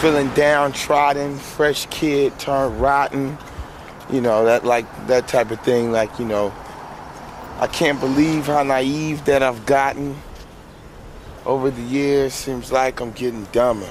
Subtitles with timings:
[0.00, 3.36] feeling downtrodden, fresh kid turned rotten.
[4.10, 5.92] You know, that like that type of thing.
[5.92, 6.54] Like, you know,
[7.58, 10.16] I can't believe how naive that I've gotten
[11.44, 12.32] over the years.
[12.32, 13.90] Seems like I'm getting dumber.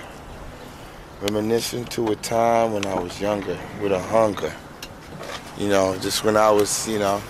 [1.22, 4.54] Reminiscing to a time when I was younger with a hunger.
[5.60, 7.22] You know, just when I was, you know,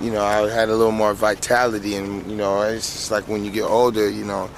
[0.00, 3.44] you know, I had a little more vitality and, you know, it's just like when
[3.44, 4.50] you get older, you know,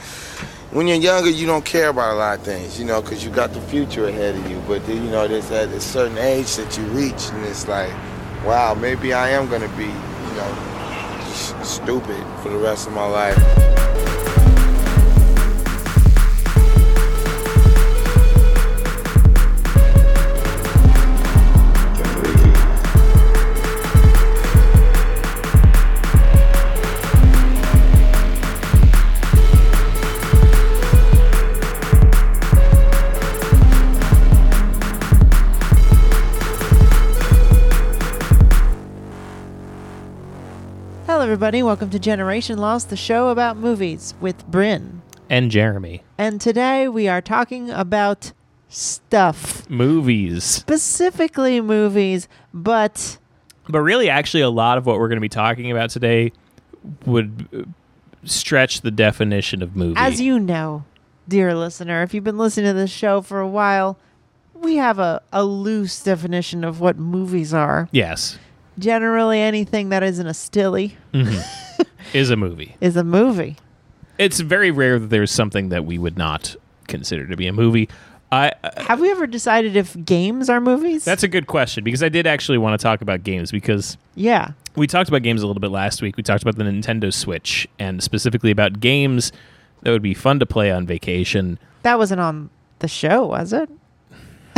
[0.74, 3.30] when you're younger, you don't care about a lot of things, you know, because you
[3.30, 4.60] got the future ahead of you.
[4.66, 7.92] But, then, you know, there's at a certain age that you reach and it's like,
[8.44, 13.83] wow, maybe I am to be, you know, stupid for the rest of my life.
[41.34, 41.64] Everybody.
[41.64, 45.02] Welcome to Generation Lost, the show about movies with Bryn.
[45.28, 46.04] and Jeremy.
[46.16, 48.30] And today we are talking about
[48.68, 50.44] stuff, Movies.
[50.44, 53.18] specifically movies, but
[53.68, 56.30] But really, actually, a lot of what we're going to be talking about today
[57.04, 57.62] would uh,
[58.22, 59.96] stretch the definition of movie.
[59.98, 60.84] as you know,
[61.26, 63.98] dear listener, if you've been listening to this show for a while,
[64.54, 67.88] we have a, a loose definition of what movies are.
[67.90, 68.38] yes,
[68.78, 70.96] Generally, anything that isn't a stilly
[72.12, 72.76] is a movie.
[72.80, 73.56] is a movie.
[74.18, 76.54] It's very rare that there's something that we would not
[76.88, 77.88] consider to be a movie.
[78.32, 81.04] I uh, Have we ever decided if games are movies?
[81.04, 84.52] that's a good question because I did actually want to talk about games because yeah.
[84.76, 86.16] we talked about games a little bit last week.
[86.16, 89.30] We talked about the Nintendo Switch and specifically about games
[89.82, 91.58] that would be fun to play on vacation.
[91.82, 93.68] That wasn't on the show, was it?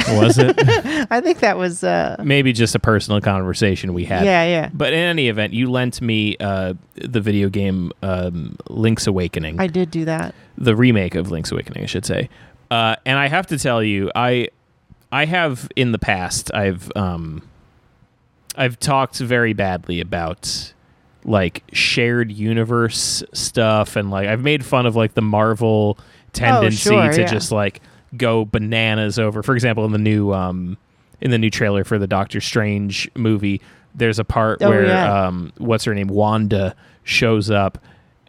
[0.09, 0.57] Was it?
[1.11, 4.25] I think that was uh Maybe just a personal conversation we had.
[4.25, 4.71] yeah, yeah.
[4.73, 9.67] But in any event, you lent me uh, the video game um, Link's Awakening, I
[9.67, 10.35] did do that.
[10.59, 12.29] the remake of Link's Awakening, I should say.
[12.71, 14.49] Uh, and I have to tell you, I
[15.13, 17.43] I have in the past, I've um,
[18.57, 20.73] I've talked very badly about
[21.25, 25.99] like shared universe stuff, and like I've made fun of like the Marvel
[26.33, 27.27] tendency Oh, sure, to yeah.
[27.27, 27.81] just like
[28.17, 29.43] go bananas over.
[29.43, 30.77] For example, in the new um,
[31.21, 33.61] in the new trailer for the Doctor Strange movie,
[33.95, 35.27] there's a part Oh, where yeah.
[35.27, 36.75] um, what's her name, Wanda,
[37.05, 37.79] shows up,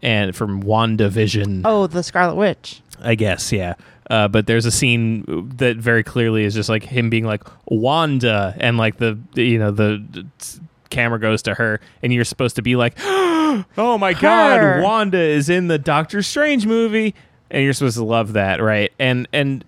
[0.02, 1.62] and from WandaVision.
[1.66, 2.82] Oh, the Scarlet Witch.
[3.02, 3.76] I guess, yeah.
[4.10, 8.56] Uh, but there's a scene that very clearly is just like him being like Wanda,
[8.60, 10.26] and like the you know the, the
[10.90, 14.22] camera goes to her, and you're supposed to be like, oh my Her.
[14.22, 17.14] god, Wanda is in the Doctor Strange movie,
[17.52, 18.92] and you're supposed to love that, right?
[19.00, 19.64] And and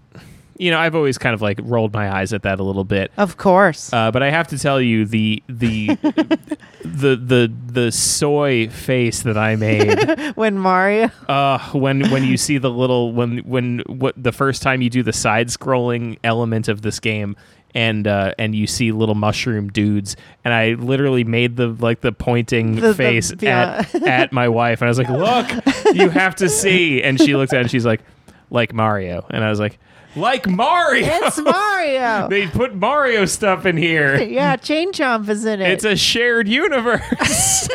[0.57, 3.11] you know I've always kind of like rolled my eyes at that a little bit.
[3.17, 3.91] Of course.
[3.93, 5.87] Uh, but I have to tell you the the
[6.83, 11.11] the the the soy face that I made when Mario.
[11.29, 15.03] uh, when when you see the little when when what the first time you do
[15.03, 17.35] the side scrolling element of this game
[17.75, 22.11] and uh, and you see little mushroom dudes and I literally made the like the
[22.11, 23.85] pointing The- the- face yeah.
[23.93, 27.35] at at my wife and I was like look you have to see and she
[27.35, 28.01] looked at it and she's like
[28.49, 29.77] like Mario and I was like
[30.15, 32.27] like Mario It's Mario.
[32.29, 35.69] they put Mario stuff in here yeah, Chain Chomp is in it.
[35.69, 37.69] it's a shared universe.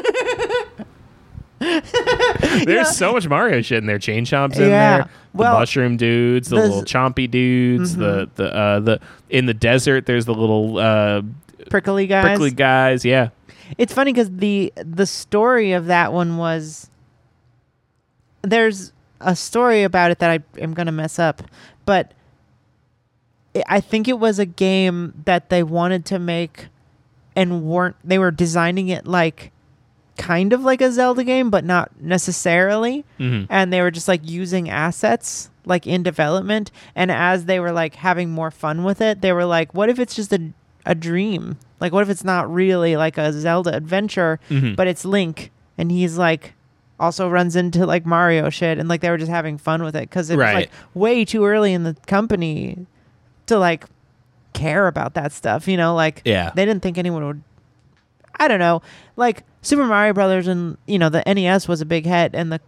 [2.64, 3.98] There's so much Mario shit in there.
[3.98, 4.96] Chain chomps in Yeah.
[4.98, 5.04] there.
[5.04, 5.08] The
[5.38, 10.06] Well, mushroom dudes, the the- little chompy dudes, the the uh, the in the desert.
[10.06, 11.22] There's the little uh,
[11.70, 12.24] prickly guys.
[12.24, 13.04] prickly guys.
[13.04, 13.30] Yeah,
[13.78, 16.88] It's funny because the the story of that one was
[18.42, 21.42] there's a story about it that I am gonna mess up,
[21.86, 22.12] but
[23.56, 26.66] I- I think it was a game that they wanted to make
[27.34, 29.50] and weren't they were designing it like
[30.16, 33.04] kind of like a Zelda game, but not necessarily.
[33.18, 33.46] Mhm.
[33.50, 36.70] And they were just like using assets like in development.
[36.94, 39.98] And as they were like having more fun with it, they were like, what if
[39.98, 40.50] it's just a,
[40.86, 41.56] a dream?
[41.80, 44.76] Like, what if it's not really like a Zelda adventure, Mhm.
[44.76, 46.54] but it's Link and he's like
[47.00, 48.78] also runs into like Mario shit.
[48.78, 50.54] And like they were just having fun with it because it was Right.
[50.54, 52.86] like way too early in the company
[53.46, 53.84] to like
[54.52, 55.94] care about that stuff, you know?
[55.94, 56.50] Like, Yeah.
[56.54, 57.42] they didn't think anyone would
[58.38, 58.82] I don't know.
[59.16, 62.60] Like Super Mario Brothers and you know the NES was a big hit and the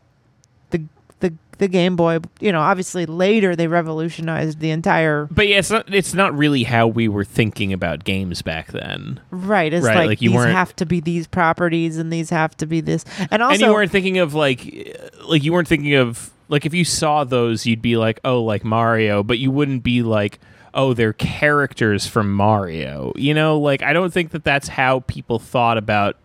[0.71, 0.85] the
[1.21, 5.71] the the Game Boy, you know, obviously later they revolutionized the entire but yeah, it's
[5.71, 5.93] not.
[5.93, 9.21] It's not really how we were thinking about games back then.
[9.31, 9.73] right.
[9.73, 12.67] It's Right, like, like you these have to be these properties and these have to
[12.67, 13.05] be this.
[13.31, 16.67] And also and you weren't thinking of like, uh, like you weren't thinking of like
[16.67, 20.39] if you saw those, you'd be like, oh, like Mario, but you wouldn't be like,
[20.75, 23.13] oh, they're characters from Mario.
[23.17, 26.17] You know, like I don't think that that's how people thought about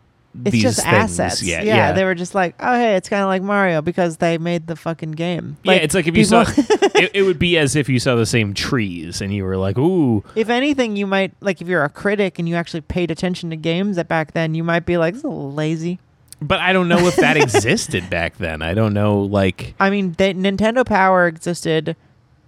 [0.46, 1.20] It's these just things.
[1.20, 1.44] assets.
[1.44, 1.92] Yeah, Yeah, yeah.
[1.92, 4.76] They were just like, oh hey, it's kind of like Mario because they made the
[4.76, 5.58] fucking game.
[5.64, 8.26] yeah, it's like if you saw, it, it would be as if you saw the
[8.26, 11.90] same trees and you were like, ooh, if anything, you might like if you're a
[11.90, 15.14] critic and you actually paid attention to games that back then, you might be like,
[15.14, 16.00] this is a little lazy.
[16.42, 18.62] but I don't know if that existed back then.
[18.62, 21.96] I don't know, like, I mean, they, Nintendo Power existed,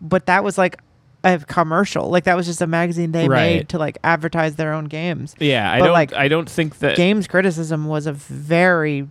[0.01, 0.79] but that was like
[1.23, 2.09] a commercial.
[2.09, 3.57] Like that was just a magazine they Right.
[3.57, 5.35] made to like advertise their own games.
[5.39, 6.95] yeah, I But, don't, like, I don't think that.
[6.97, 9.07] Games criticism was a very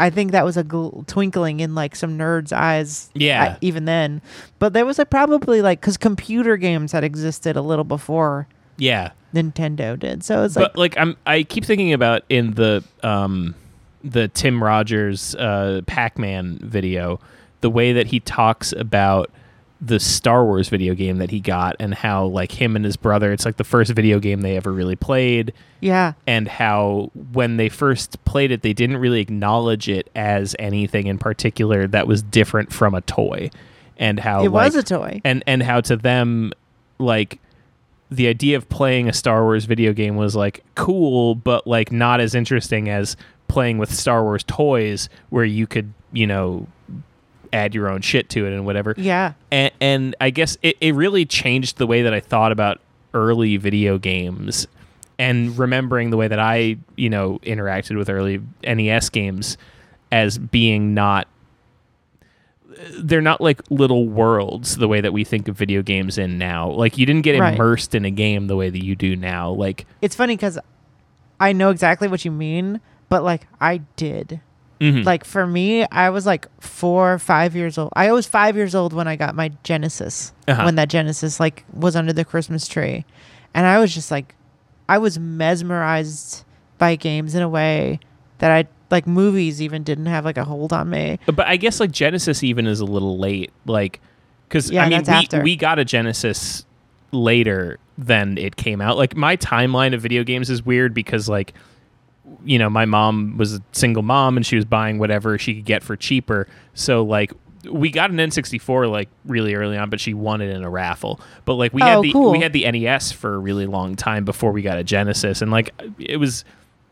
[0.00, 3.10] I think that was a gl- twinkling in like some nerds' eyes.
[3.14, 3.42] Yeah.
[3.44, 4.22] uh, even then,
[4.60, 9.10] but there was a probably like because computer games had existed a little before yeah,
[9.34, 10.22] Nintendo did.
[10.22, 13.56] So it's like but like I'm I keep thinking about in the um
[14.04, 17.18] the Tim Rogers uh Pac-Man video
[17.60, 19.32] the way that he talks about
[19.80, 23.32] the Star Wars video game that he got and how like him and his brother
[23.32, 25.52] it's like the first video game they ever really played.
[25.80, 31.06] Yeah, and how when they first played it they didn't really acknowledge it as anything
[31.06, 33.50] in particular that was different from a toy.
[33.96, 35.20] And how it was a toy.
[35.24, 36.52] and and how to them
[36.98, 37.40] like
[38.10, 42.20] the idea of playing a Star Wars video game was like cool but like not
[42.20, 43.16] as interesting as
[43.46, 46.66] playing with Star Wars toys where you could you know
[47.52, 50.94] add your own shit to it and whatever Yeah, and, and I guess it, it
[50.94, 52.80] really changed the way that I thought about
[53.14, 54.66] early video games
[55.18, 59.56] and remembering the way that I, you know, interacted with early NES games
[60.12, 61.26] as being not
[63.00, 66.70] they're not like little worlds the way that we think of video games in now.
[66.70, 67.54] Like you didn't get Right.
[67.54, 69.50] immersed in a game the way that you do now.
[69.50, 70.58] Like it's funny because
[71.40, 74.40] I know exactly what you mean, but like I did.
[74.80, 75.04] Mhm.
[75.04, 77.90] Like for me, I was like four or five years old.
[77.94, 80.32] I was five years old when I got my Genesis.
[80.46, 80.64] Uh-huh.
[80.64, 83.04] When that Genesis like was under the Christmas tree,
[83.54, 84.34] and I was just like,
[84.88, 86.44] I was mesmerized
[86.78, 88.00] by games in a way
[88.38, 91.18] that I like movies even didn't have like a hold on me.
[91.26, 94.00] But I guess like Genesis even is a little late, like
[94.48, 95.42] because Yeah, I mean we after.
[95.42, 96.64] we got a Genesis
[97.12, 98.96] later than it came out.
[98.96, 101.52] Like my timeline of video games is weird because like
[102.44, 105.64] you know my mom was a single mom and she was buying whatever she could
[105.64, 106.46] get for cheaper.
[106.74, 107.32] So like
[107.70, 111.20] we got an N64 like really early on, but she won it in a raffle.
[111.44, 112.30] But like we Oh, had the cool.
[112.30, 115.50] we had the NES for a really long time before we got a Genesis, and
[115.50, 116.44] like it was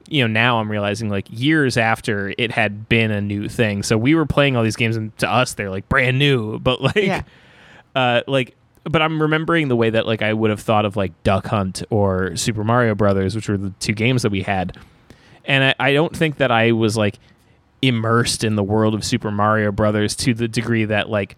[0.08, 3.98] you know now i'm realizing like years after it had been a new thing so
[3.98, 6.94] we were playing all these games and to us they're like brand new but like
[6.94, 7.22] Yeah.
[7.96, 8.54] uh like
[8.84, 11.82] but i'm remembering the way that like i would have thought of like duck hunt
[11.90, 14.76] or super mario brothers which were the two games that we had
[15.46, 17.18] and i, I don't think that i was like
[17.82, 21.36] immersed in the world of super mario brothers to the degree that like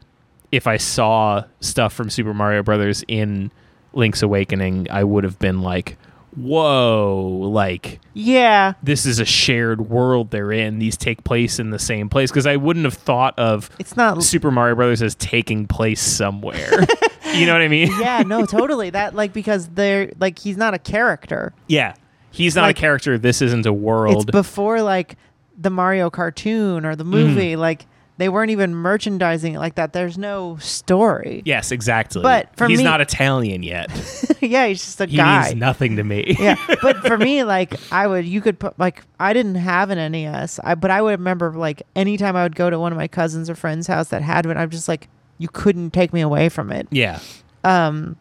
[0.52, 3.50] if i saw stuff from super mario brothers in
[3.92, 5.96] link's awakening i would have been like
[6.36, 10.78] whoa like Yeah, this is a shared world they're in.
[10.78, 14.22] These take place in the same place because I wouldn't have thought of it's not.
[14.22, 16.70] Super Mario Brothers as taking place somewhere.
[17.34, 17.88] you know what I mean?
[18.00, 18.90] yeah, no, totally.
[18.90, 21.54] That like because they're like he's not a character.
[21.66, 21.94] Yeah.
[22.30, 23.18] He's not Like- a character.
[23.18, 24.16] This isn't a world.
[24.16, 25.16] It's before like
[25.58, 27.10] the Mario cartoon or the Mm-hmm.
[27.10, 27.56] movie.
[27.56, 27.86] Like
[28.18, 29.92] they weren't even merchandising it like that.
[29.92, 31.40] There's no story.
[31.44, 32.20] yes, exactly.
[32.22, 33.90] But for he's me- not Italian yet.
[34.40, 35.42] yeah, he's just a He guy.
[35.44, 36.34] means nothing to me.
[36.38, 40.12] yeah, but for me, like I would, you could put like I didn't have an
[40.12, 43.06] NES, I, but I would remember like anytime I would go to one of my
[43.08, 45.08] cousins or friends' house that had one, I'm just like,
[45.38, 46.88] you couldn't take me away from it.
[46.90, 47.20] yeah.
[47.64, 48.16] Um,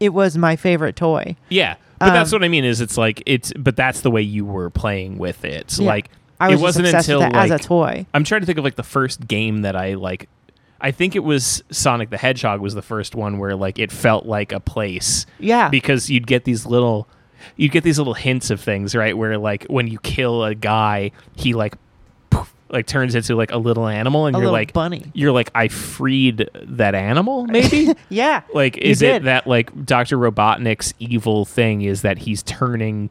[0.00, 1.34] it was my favorite toy.
[1.48, 1.74] Yeah.
[1.98, 4.44] But that's Um, what I mean is it's like it's but that's the way you
[4.44, 5.70] were playing with it.
[5.70, 5.88] So Yeah.
[5.90, 8.06] like I was it wasn't until like as a toy.
[8.14, 10.28] I'm trying to think of like the first game that I like.
[10.80, 14.26] I think it was Sonic the Hedgehog was the first one where like it felt
[14.26, 17.08] like a place Yeah, because you'd get these little
[17.56, 21.10] you'd get these little hints of things right where like when you kill a guy
[21.36, 21.74] he like
[22.70, 25.04] like turns into like a little animal and a you're like bunny.
[25.14, 30.18] you're like I freed that animal maybe Yeah, like is it that like Dr.
[30.18, 33.10] Robotnik's evil thing is that he's turning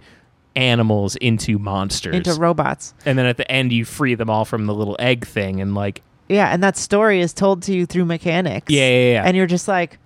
[0.56, 2.94] animals into monsters into robots.
[3.06, 5.76] and then at the end you free them all from the little egg thing and
[5.76, 8.72] like Yeah, and that story is told to you through mechanics.
[8.72, 9.98] yeah yeah yeah and you're just like,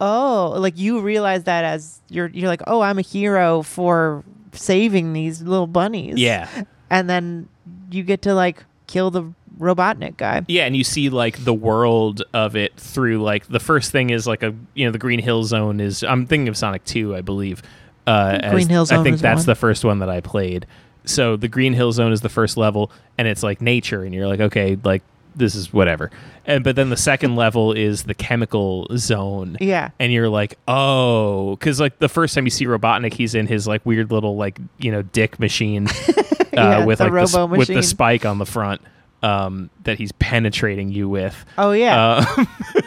[0.00, 5.12] oh, like you realize that as you're you're like, oh, I'm a hero for saving
[5.12, 6.16] these little bunnies.
[6.18, 6.48] yeah
[6.90, 7.48] and then
[7.92, 10.42] you get to like kill the Robotnik guy.
[10.48, 14.26] yeah and you see like the world of it through like the first thing is
[14.26, 17.20] like a you know the green hill zone is i'm thinking of sonic 2 i
[17.20, 17.62] believe
[18.06, 19.46] uh Green as- Hill i think that's one.
[19.46, 20.66] the first one that i played
[21.04, 24.26] so the green hill zone is the first level and it's like nature and you're
[24.28, 25.02] like okay like
[25.34, 26.10] this is whatever.
[26.46, 29.56] And but then the second level is the chemical zone.
[29.60, 29.90] Yeah.
[29.98, 33.66] And you're like, oh, because like the first time you see Robotnik, he's in his
[33.66, 36.22] like weird little like you know dick machine uh,
[36.52, 38.80] Yeah, with the like the, robo with the spike on the front
[39.22, 41.44] um, that he's penetrating you with.
[41.58, 42.24] Oh yeah.
[42.36, 42.44] Uh,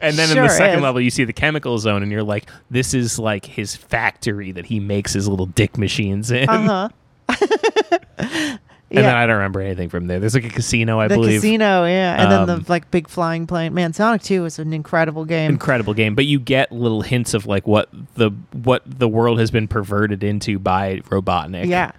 [0.00, 0.82] and then in the second is.
[0.82, 4.66] level, you see the chemical zone, and you're like, this is like his factory that
[4.66, 6.48] he makes his little dick machines in.
[6.48, 6.88] uh
[8.92, 10.18] And then I don't remember anything from there.
[10.18, 11.40] There's like a casino, I the believe.
[11.40, 13.72] casino, yeah, and then Um, the like big flying plane.
[13.72, 15.50] Man, Sonic Two is an incredible game.
[15.52, 19.50] Incredible game, but you get little hints of like what the what the world has
[19.52, 21.66] been perverted into by Robotnik.
[21.66, 21.92] Yeah.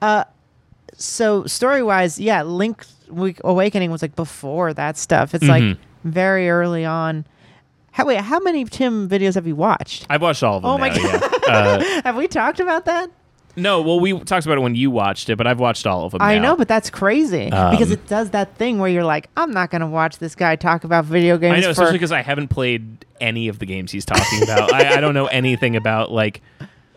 [0.00, 0.22] Uh,
[0.94, 2.84] so story wise, yeah, Link
[3.44, 5.34] Awakening was like before that stuff.
[5.34, 5.48] It's Mhm.
[5.70, 7.24] like very early on.
[7.92, 10.06] How, wait, how many Tim videos have you watched?
[10.10, 10.70] I've watched all of them.
[10.70, 10.98] Oh my God.
[11.02, 11.30] yeah.
[11.48, 13.08] Uh, have we talked about that?
[13.56, 16.12] No, well, we talked about it when you watched it, but I've watched all of
[16.12, 16.22] them.
[16.22, 16.42] I now.
[16.50, 19.70] know, but that's crazy Um, because it does that thing where you're like, I'm not
[19.70, 21.56] gonna watch this guy talk about video games.
[21.56, 24.72] I know, for especially because I haven't played any of the games he's talking about.
[24.72, 26.42] I, I don't know anything about like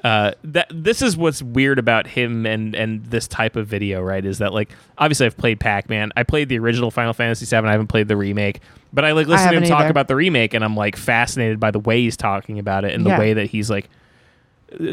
[0.03, 0.67] uh, that.
[0.71, 4.23] This is what's weird about him and and this type of video, right?
[4.23, 6.11] Is that like obviously I've played Pac Man.
[6.15, 7.67] I played the original Final Fantasy VII.
[7.67, 8.61] I haven't played the remake,
[8.93, 11.59] but I like listen to him haven't talk about the remake, and I'm like fascinated
[11.59, 13.89] by the way he's talking about it and the way that he's like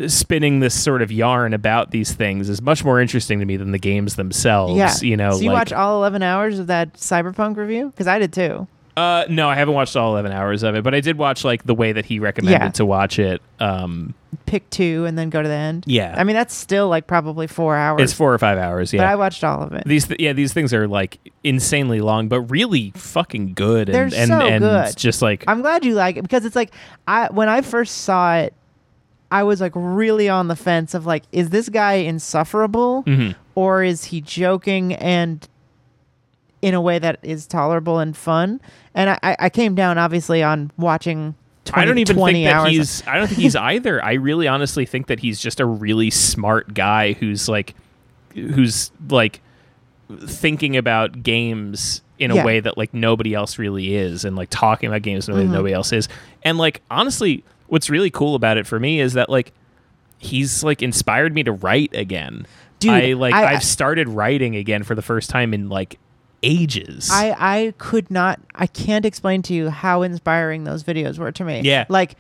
[0.07, 3.73] spinning this sort of yarn about these things is much more interesting to me than
[3.73, 4.77] the games themselves.
[4.77, 8.07] yeah, you know, So you like, watch all 11 hours of that Cyberpunk review because
[8.07, 8.67] I did too.
[8.97, 11.65] Uh, no, I haven't watched all 11 hours of it, but I did watch like
[11.65, 12.71] the way that he recommended Yeah.
[12.71, 13.43] to watch it.
[13.61, 14.15] Um,
[14.47, 15.85] Pick two and then go to the end.
[15.87, 18.01] yeah, I mean, that's still like probably four hours.
[18.01, 18.93] it's four or five hours.
[18.95, 19.03] Yeah.
[19.03, 19.83] But I watched all of it.
[19.87, 23.89] these th- yeah these things are like insanely long, but really fucking good.
[23.91, 24.97] And, They're and, so and good.
[24.97, 26.73] Just like I'm glad you like it because it's like
[27.09, 28.55] I when I first saw it,
[29.31, 33.35] I was like really on the fence of like, is this guy insufferable Mhm.
[33.55, 35.47] or is he joking and
[36.63, 38.61] in a way that is tolerable and fun?
[38.95, 41.35] And I, I- came down obviously on watching.
[41.65, 43.03] 20, I don't even 20 think that he's.
[43.09, 44.03] I don't think he's either.
[44.05, 47.75] I really honestly think that he's just a really smart guy who's like,
[48.35, 49.41] who's like
[50.27, 54.89] thinking about games in a way that like nobody else really is, and like talking
[54.89, 55.49] about games in a way Mhm.
[55.51, 56.09] that nobody else is.
[56.45, 59.53] And like honestly, what's really cool about it for me is that like
[60.19, 62.47] he's like inspired me to write again.
[62.79, 65.99] Dude, I like I- have started writing again for the first time in like
[66.43, 67.09] ages.
[67.11, 71.45] I I could not I can't explain to you how inspiring those videos were to
[71.45, 71.63] me.
[71.65, 71.87] Yeah.
[71.89, 72.17] Like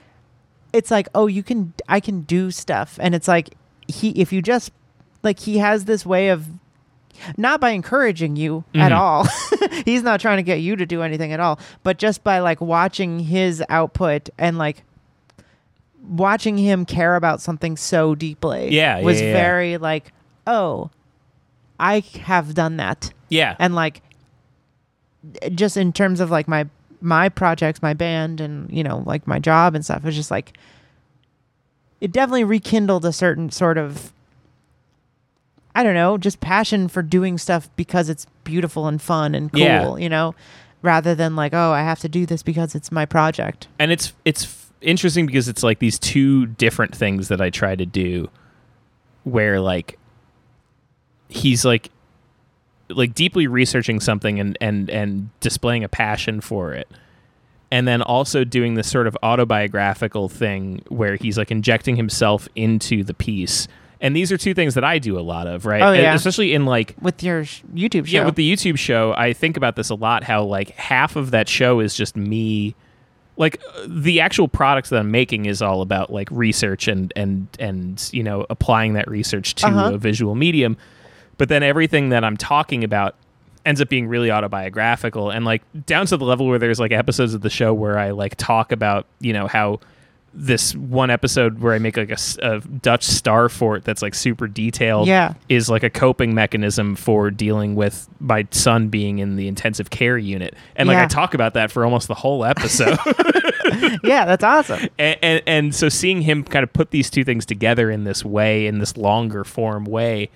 [0.73, 3.55] it's like, oh, you can I can do stuff and it's like
[3.89, 4.73] he if you just
[5.23, 6.47] like he has this way of
[7.39, 8.97] not by encouraging you at Mhm.
[8.97, 9.27] all.
[9.87, 12.61] He's not trying to get you to do anything at all, but just by like
[12.61, 14.83] watching his output and like
[16.09, 19.33] watching him care about something so deeply Yeah, was yeah, yeah.
[19.33, 20.13] very like,
[20.47, 20.91] oh,
[21.79, 23.57] I have done that yeah.
[23.59, 24.03] and like
[25.55, 26.67] just in terms of like my
[27.01, 30.57] my projects my band and you know like my job and stuff it's just like
[32.01, 34.13] it definitely rekindled a certain sort of
[35.75, 39.61] i don't know just passion for doing stuff because it's beautiful and fun and cool
[39.61, 39.97] Yeah.
[39.97, 40.35] you know
[40.81, 44.13] rather than like oh i have to do this because it's my project and it's
[44.25, 48.31] it's interesting because it's like these two different things that I try to do
[49.25, 49.99] where like
[51.29, 51.91] he's like
[52.89, 56.89] like deeply researching something and and and displaying a passion for it
[57.73, 63.03] and then also doing this sort of autobiographical thing where he's like injecting himself into
[63.03, 63.67] the piece
[64.01, 66.15] and these are two things that I do a lot of right Oh, And yeah.
[66.15, 69.75] especially in like with your youtube show yeah, with the YouTube show, I think about
[69.75, 70.23] this a lot.
[70.23, 72.77] How like half of that show is just me.
[73.37, 77.47] Like uh, the actual products that I'm making is all about like research and and
[77.59, 79.95] and you know applying that research to Uh-huh.
[79.95, 80.77] a visual medium.
[81.39, 83.15] But then everything that I'm talking about
[83.67, 87.35] ends up being really autobiographical and like down to the level where there's like episodes
[87.35, 89.81] of the show where I like talk about you know how
[90.39, 95.09] this one episode where I make like a Dutch star fort that's like super detailed
[95.09, 95.33] Yeah.
[95.49, 100.19] is like a coping mechanism for dealing with my son being in the intensive care
[100.19, 100.55] unit.
[100.77, 102.99] And like I talk about that for almost the whole episode.
[104.05, 107.45] yeah that's awesome and, and and so seeing him kind of put these two things
[107.45, 110.29] together in this way, in this longer form way,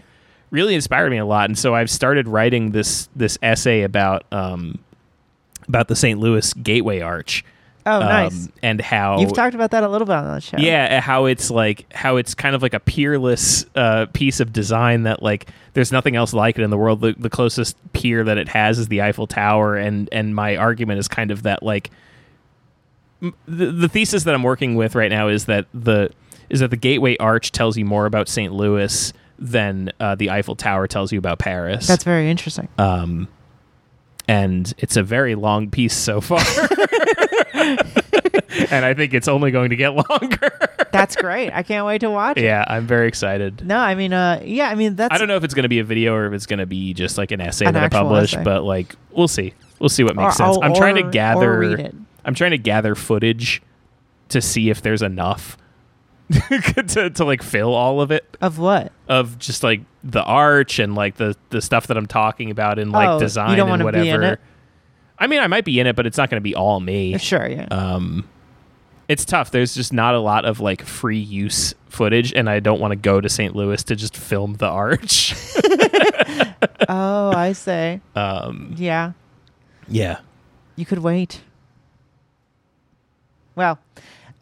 [0.51, 1.49] really inspired me a lot.
[1.49, 4.79] And so I've started writing this this essay about um
[5.69, 6.19] about the St.
[6.19, 7.45] Louis Gateway Arch.
[7.87, 10.57] Oh um, nice and how you've talked about that a little bit on the show
[10.59, 15.05] yeah, how it's like how it's kind of like a peerless uh, piece of design
[15.05, 17.01] that like there's nothing else like it in the world.
[17.01, 20.99] The, the closest peer that it has is the Eiffel Tower, and and my argument
[20.99, 21.91] is kind of that like
[23.23, 26.11] m- the, the thesis that I'm working with right now is that the
[26.49, 28.53] is that the Gateway Arch tells you more about St.
[28.53, 31.87] Louis than uh, the Eiffel Tower tells you about Paris.
[31.87, 33.29] that's very interesting um,
[34.31, 36.39] and it's a very long piece so far.
[38.71, 40.51] and I think it's only going to get longer.
[40.93, 41.51] That's great.
[41.53, 42.45] I can't wait to watch it.
[42.45, 43.67] yeah, I'm very excited.
[43.67, 45.69] No, I mean, uh, yeah, I mean that's I don't know if it's going to
[45.69, 47.83] be a video or if it's going to be just like an essay An that
[47.83, 48.43] I actual publish, essay.
[48.43, 49.55] but like we'll see.
[49.79, 50.59] We'll see what makes Or- sense.
[50.63, 51.95] I'm trying to or- gather read it.
[52.25, 53.63] I'm trying to gather footage
[54.31, 55.57] to see if there's enough
[56.89, 58.93] to, to like fill all of it of what?
[59.09, 62.91] of just like the arch and like the the stuff that I'm talking about in
[62.91, 64.35] like Oh, you design don't and wanna be in whatever.
[64.35, 64.41] it?
[65.19, 67.19] I mean, I might be in it, but it's not going to be all me.
[67.19, 67.67] Sure, yeah.
[67.71, 68.27] Um,
[69.07, 69.51] it's tough.
[69.51, 72.97] There's just not a lot of like free use footage, and I don't want to
[72.97, 73.55] go to St.
[73.55, 75.35] Louis to just film the arch.
[76.89, 78.01] oh, I say.
[78.17, 79.13] um, Yeah,
[79.89, 80.21] yeah,
[80.77, 81.43] you could wait.
[83.55, 83.79] Well,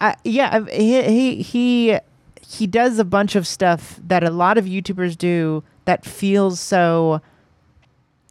[0.01, 1.99] uh, yeah, he, he he
[2.41, 7.21] he does a bunch of stuff that a lot of YouTubers do that feels so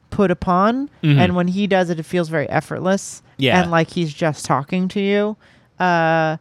[0.09, 1.17] put upon, Mhm.
[1.17, 3.21] and when he does it, it feels very effortless.
[3.39, 3.61] Yeah.
[3.61, 5.37] and like he's just talking to you.
[5.79, 6.37] Uh,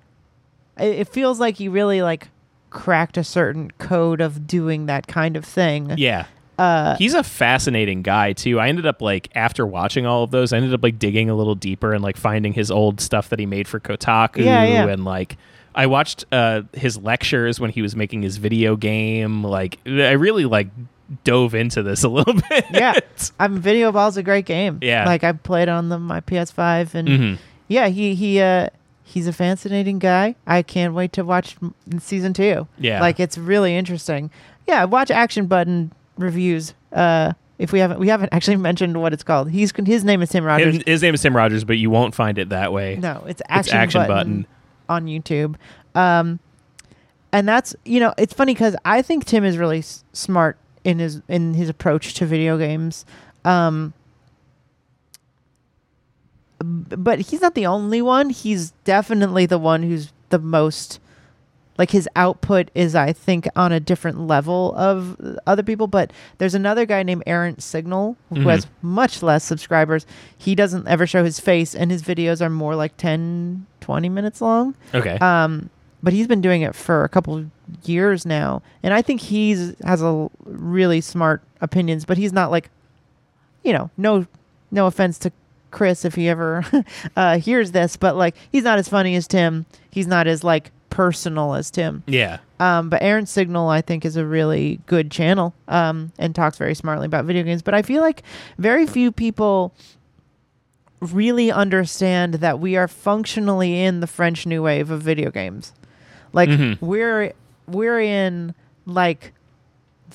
[0.78, 2.28] it, it feels like he really like
[2.70, 5.92] cracked a certain code of doing that kind of thing.
[5.98, 6.24] yeah.
[6.58, 8.58] Uh, He's a fascinating guy too.
[8.58, 11.34] I ended up like after watching all of those, I ended up like digging a
[11.34, 14.86] little deeper and like finding his old stuff that he made for Kotaku Yeah, yeah.
[14.88, 15.36] and like
[15.74, 19.44] I watched uh his lectures when he was making his video game.
[19.44, 20.68] Like I really like
[21.24, 22.64] dove into this a little bit.
[22.72, 22.98] yeah,
[23.38, 24.78] I mean, Video Ball's a great game.
[24.80, 25.04] Yeah.
[25.04, 27.38] like I played on the my PS5, and Mhm.
[27.68, 28.70] yeah, he he uh
[29.04, 30.34] he's a fascinating guy.
[30.46, 31.56] I can't wait to watch
[32.00, 32.66] season two.
[32.78, 33.00] Yeah.
[33.02, 34.30] like it's really interesting.
[34.66, 36.74] Yeah, watch Action Button reviews.
[36.92, 39.50] Uh, if we haven't we haven't actually mentioned what it's called.
[39.50, 40.74] He's his name is Tim Rogers.
[40.76, 42.96] His, his name is Tim Rogers, but you won't find it that way.
[42.96, 44.46] No, it's It's action, Action button, Button.
[44.88, 45.56] on YouTube.
[45.94, 46.38] Um,
[47.32, 50.98] and that's you know it's funny because I think Tim is really s- smart in
[50.98, 53.04] his in his approach to video games.
[53.44, 53.92] Um,
[56.58, 58.30] but he's not the only one.
[58.30, 61.00] He's definitely the one who's the most
[61.78, 66.54] like his output is I think on a different level of other people but there's
[66.54, 68.50] another guy named Errant Signal who Mhm.
[68.50, 72.74] has much less subscribers he doesn't ever show his face and his videos are more
[72.74, 75.18] like 10 20 minutes long Okay.
[75.20, 75.70] um
[76.02, 77.44] but he's been doing it for a couple
[77.84, 82.70] years now and I think he's has a really smart opinions but he's not like
[83.64, 84.26] you know no
[84.70, 85.32] no offense to
[85.72, 86.64] Chris if he ever
[87.16, 90.70] uh hears this but like he's not as funny as Tim he's not as like
[90.90, 92.38] personal as Tim yeah.
[92.60, 96.74] um, but Errant Signal, I think, is a really good channel um, and talks very
[96.74, 97.62] smartly about video games.
[97.62, 98.22] But I feel like
[98.58, 99.74] very few people
[101.00, 105.72] really understand that we are functionally in the French New Wave of video games.
[106.32, 106.78] Like Mhm.
[106.80, 107.32] we're
[107.66, 108.54] we're in
[108.86, 109.32] like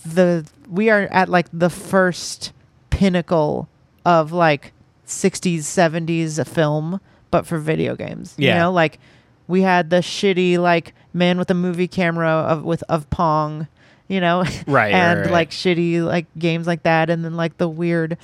[0.06, 2.54] the we are at like the first
[2.90, 3.68] pinnacle
[4.06, 4.74] of like
[5.06, 9.00] 60s 70s film but for video games you know like
[9.52, 13.68] we had the shitty like man with a movie camera of with of pong
[14.08, 15.32] you know Right, and right, right.
[15.32, 18.18] like shitty like games like that and then like the weird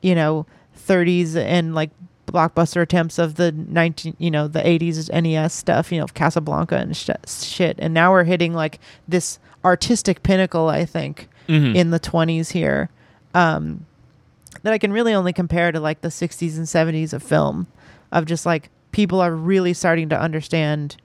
[0.00, 0.46] you know
[0.88, 1.90] 30s and like
[2.26, 6.96] blockbuster attempts of the 19 you know the 80s NES stuff you know Casablanca and
[6.96, 11.74] sh- shit and now we're hitting like this artistic pinnacle I think Mhm.
[11.74, 12.88] in the 20s here
[13.34, 13.84] um
[14.62, 17.66] that I can really only compare to like the 60s and 70s of film
[18.12, 20.96] of just like people are really starting to understand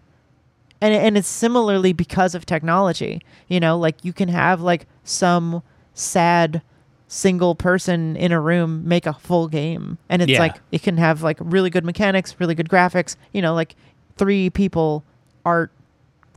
[0.81, 5.63] and and it's similarly because of technology you know like you can have like some
[5.93, 6.61] sad
[7.07, 10.39] single person in a room make a full game and it's Yeah.
[10.39, 13.75] like it can have like really good mechanics really good graphics you know like
[14.17, 15.03] three people
[15.45, 15.71] art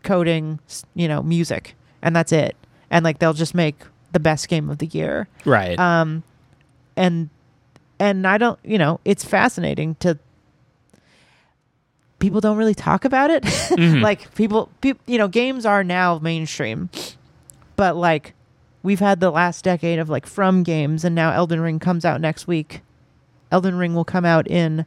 [0.03, 0.61] coding
[0.95, 2.57] you know music and that's it
[2.91, 3.77] and like they'll just make
[4.13, 5.79] the best game of the year right.
[5.79, 6.23] um
[6.97, 7.29] and
[7.99, 10.17] and i don't you know it's fascinating to
[12.21, 14.01] people don't really talk about it Mhm.
[14.09, 16.89] like people peop you know games are now mainstream
[17.77, 18.35] but like
[18.83, 22.21] we've had the last decade of like from games and now elden ring comes out
[22.21, 22.83] next week
[23.51, 24.87] elden ring will come out in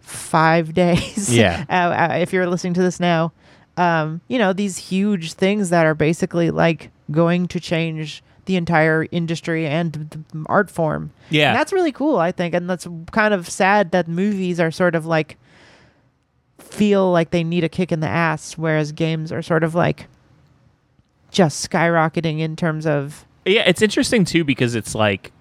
[0.00, 1.64] five days Yeah.
[1.70, 3.32] uh, uh, if you're listening to this now
[3.76, 9.06] um, you know these huge things that are basically like going to change the entire
[9.10, 9.92] industry and
[10.32, 11.48] the art form yeah.
[11.48, 12.54] and that's really cool, I think.
[12.54, 15.38] And that's kind of sad that movies are sort of like
[16.58, 20.06] feel like they need a kick in the ass, whereas games are sort of like
[21.30, 25.32] just skyrocketing in terms of Yeah, it's interesting too because it's like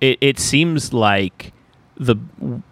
[0.00, 1.52] it, it seems like
[1.98, 2.16] the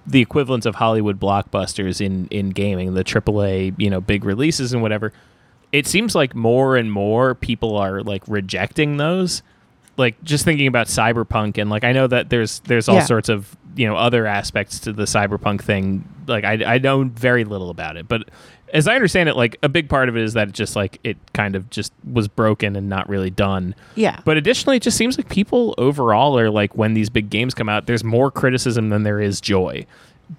[0.07, 4.83] the equivalent of Hollywood blockbusters in in gaming, the AAA, you know, big releases and
[4.83, 5.13] whatever.
[5.73, 9.43] It seems like more and more people are like rejecting those.
[9.97, 13.05] Like just thinking about Cyberpunk and like I know that there's there's all Yeah.
[13.05, 16.07] sorts of you know other aspects to the cyberpunk thing.
[16.27, 18.29] Like I I know very little about it, but
[18.75, 20.99] as I understand it, like a big part of it is that it just like
[21.05, 23.75] it kind of just was broken and not really done.
[23.95, 24.21] Yeah.
[24.25, 27.69] But additionally, it just seems like people overall are like when these big games come
[27.69, 29.87] out, there's more criticism than there is joy.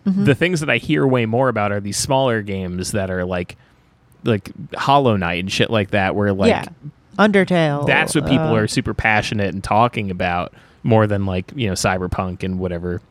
[0.06, 0.26] Mm-hmm.
[0.26, 3.56] The things that I hear way more about are these smaller games that are like
[4.26, 6.66] like Hollow Knight and shit like that, where like yeah.
[7.18, 7.88] Undertale.
[7.88, 11.74] that's what people uh, are super passionate and talking about more than like you know
[11.74, 13.02] cyberpunk and whatever.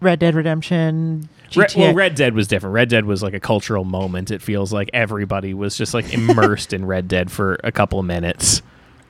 [0.00, 1.28] Red Dead Redemption.
[1.54, 1.76] Re- GTA.
[1.78, 2.74] well, Red Dead was different.
[2.74, 4.30] Red Dead was like a cultural moment.
[4.30, 8.04] It feels like everybody was just like immersed in Red Dead for a couple of
[8.06, 8.62] minutes.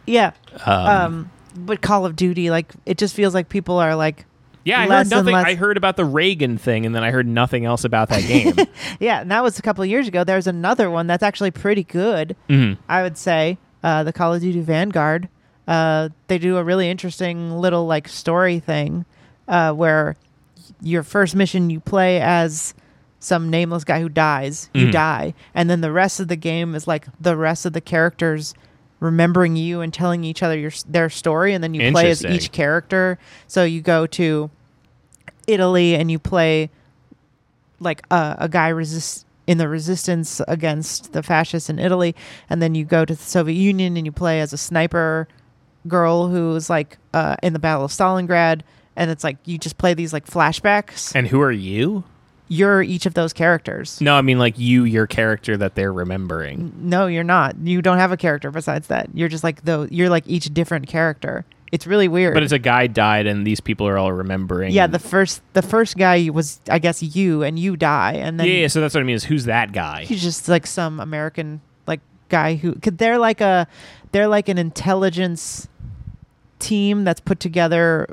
[0.07, 0.33] yeah.
[0.65, 4.27] Um, Um, but Call of Duty, like it just feels like people are like,
[4.65, 5.35] yeah, I heard nothing.
[5.35, 8.55] I heard about the Reagan thing, and then I heard nothing else about that game.
[9.01, 9.21] yeah.
[9.21, 10.25] And that was a couple of years ago.
[10.25, 12.35] There's another one that's actually pretty good.
[12.51, 12.77] Mhm.
[12.89, 15.29] I would say uh, the Call of Duty Vanguard.
[15.69, 19.05] Uh, they do a really interesting little like story thing
[19.49, 20.17] uh, where
[20.83, 22.75] your first mission you play as
[23.19, 24.69] some nameless guy who dies.
[24.75, 24.93] You Mhm.
[24.93, 28.55] die, and then the rest of the game is like the rest of the characters
[29.01, 32.53] remembering you and telling each other your their story, and then you play as each
[32.53, 33.19] character.
[33.47, 34.51] So you go to
[35.47, 36.71] Italy and you play
[37.81, 42.15] like a, a guy resist in the resistance against the fascists in Italy,
[42.51, 45.29] and then you go to the Soviet Union and you play as a sniper
[45.87, 48.63] girl who's like uh, in the Battle of Stalingrad,
[48.97, 51.15] and it's like you just play these like flashbacks.
[51.15, 52.05] and who are you?
[52.49, 54.01] You're each of those characters.
[54.01, 56.73] No, I mean like you, your character that they're remembering.
[56.79, 57.57] No, you're not.
[57.59, 59.09] You don't have a character besides that.
[59.15, 61.45] You're just like though you're like each different character.
[61.73, 62.33] It's really weird.
[62.35, 64.71] But it's a guy died, and these people are all remembering.
[64.73, 68.47] yeah, the first the first guy was I guess you and you die and then
[68.47, 68.67] yeah, yeah.
[68.69, 69.17] So that's what I mean.
[69.17, 70.05] Is who's that guy?
[70.05, 73.67] he's just like some American like guy who cause they're like a
[74.13, 75.67] they're like an intelligence
[76.61, 78.07] team that's put together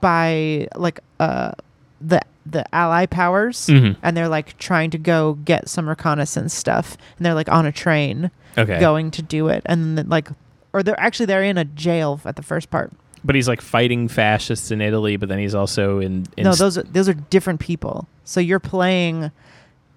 [0.00, 1.52] by like uh
[2.00, 3.96] the the ally powers Mhm.
[4.02, 7.72] and they're like trying to go get some reconnaissance stuff and they're like on a
[7.72, 10.28] train Okay, going to do it and then like
[10.72, 12.92] or they're actually they're in a jail at the first part
[13.24, 16.26] but he's like fighting fascists in Italy, but then he's also in.
[16.36, 19.32] in no those are those are different people so you're playing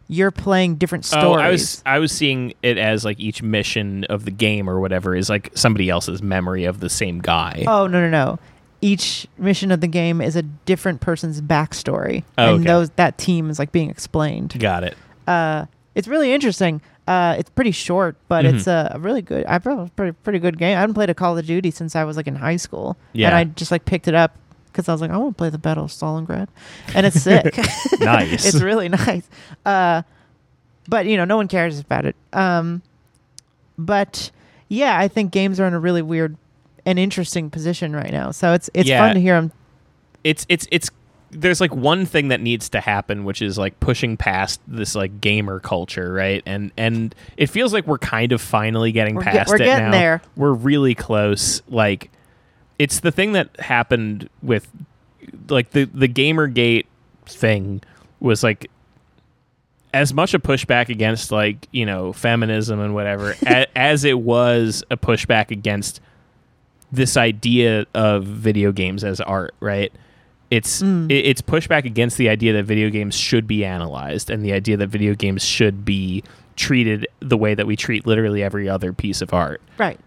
[0.08, 4.06] you're playing different stories Oh, I was I was seeing it as like each mission
[4.06, 7.64] of the game or whatever is like somebody else's memory of the same guy.
[7.68, 8.40] Oh no no no!
[8.82, 12.68] Each mission of the game is a different person's backstory, Oh, and okay.
[12.68, 14.56] those that team is like being explained.
[14.58, 14.96] Got it.
[15.28, 15.66] Uh,
[15.96, 16.82] it's really interesting.
[17.08, 18.54] Uh, it's pretty short, but Mhm.
[18.54, 19.46] it's a really good.
[19.48, 20.78] I was pretty pretty good game.
[20.78, 23.28] I haven't played a Call of Duty since I was like in high school, Yeah.
[23.28, 24.38] and I just like picked it up
[24.72, 26.48] because I was like, I want to play the Battle of Stalingrad,
[26.96, 27.58] and it's sick.
[28.00, 28.46] Nice.
[28.46, 29.28] it's really nice.
[29.66, 30.04] Uh,
[30.88, 32.16] but you know, no one cares about it.
[32.32, 32.82] Um,
[33.78, 34.32] but
[34.68, 36.38] yeah, I think games are in a really weird
[36.86, 38.32] and interesting position right now.
[38.32, 39.00] So it's it's Yeah.
[39.06, 39.52] fun to hear them.
[40.24, 40.90] it's it's it's
[41.32, 45.22] there's like one thing that needs to happen which is like pushing past this like
[45.22, 49.34] gamer culture right and and it feels like we're kind of finally getting We're get-
[49.34, 50.22] past we're it getting now there.
[50.36, 52.10] we're really close like
[52.80, 54.68] it's the thing that happened with
[55.50, 56.88] like the the gamergate
[57.28, 57.82] thing
[58.20, 58.72] was like
[59.94, 64.84] as much a pushback against like you know feminism and whatever a, as it was
[64.92, 66.02] a pushback against
[66.92, 69.92] this idea of video games as art right
[70.52, 71.12] it's Mm.
[71.12, 74.76] it, it's pushback against the idea that video games should be analyzed and the idea
[74.78, 76.24] that video games should be
[76.56, 80.00] treated the way that we treat literally every other piece of art Right.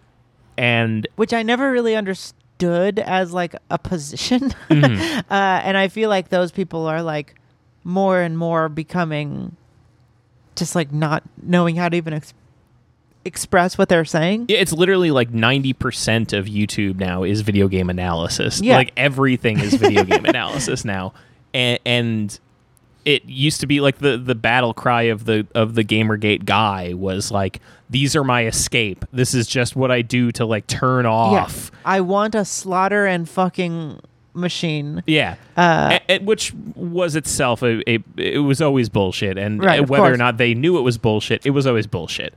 [0.59, 4.41] and Which I never really understood as like a position.
[4.69, 5.19] Mhm.
[5.31, 7.35] uh, and I feel like those people are like
[7.85, 9.57] more and more becoming
[10.57, 12.35] just like not knowing how to even ex-
[13.25, 14.47] express what they're saying.
[14.49, 18.61] Yeah, it's literally like 90% of YouTube now is video game analysis.
[18.61, 18.77] Yeah.
[18.77, 21.13] Like everything is video game analysis now.
[21.55, 22.39] And, and
[23.05, 26.95] it used to be like the the battle cry of the of the Gamergate guy
[26.95, 29.05] was like these are my escape.
[29.13, 31.71] This is just what I do to like turn off.
[31.85, 34.01] I want a slaughter and fucking
[34.35, 35.03] machine.
[35.07, 35.35] Yeah.
[35.57, 40.13] Uh, A- which was itself a, a it was always bullshit and Right, uh, whether
[40.13, 42.33] or not they knew it was bullshit it was always bullshit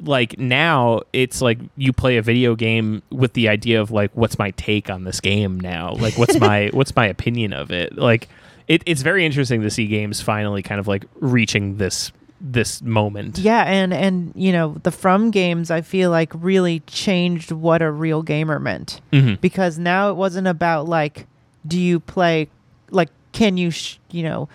[0.00, 4.38] like now it's like you play a video game with the idea of like what's
[4.38, 5.94] my take on this game now?
[5.94, 7.96] Like what's my what's my opinion of it?
[7.96, 8.28] Like
[8.68, 13.38] it, it's very interesting to see games finally kind of like reaching this this moment.
[13.38, 17.90] Yeah, and and you know the From games I feel like really changed what a
[17.90, 19.00] real gamer meant.
[19.12, 19.40] Mhm.
[19.40, 21.26] because now it wasn't about like
[21.66, 22.48] do you play
[22.90, 24.48] like can you sh- you know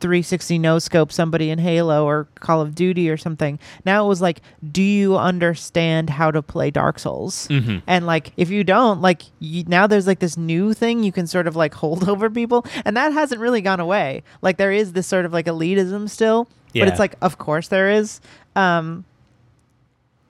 [0.00, 3.58] 360 no scope somebody in Halo or Call of Duty or something.
[3.84, 4.40] Now it was like,
[4.72, 7.46] do you understand how to play Dark Souls?
[7.48, 7.82] Mhm.
[7.86, 11.26] And like, if you don't, like, you, now there's like this new thing you can
[11.28, 14.22] sort of like hold over people, and that hasn't really gone away.
[14.42, 16.48] Like, there is this sort of like elitism still,
[16.84, 18.20] but it's like, of course there is.
[18.56, 19.04] Um,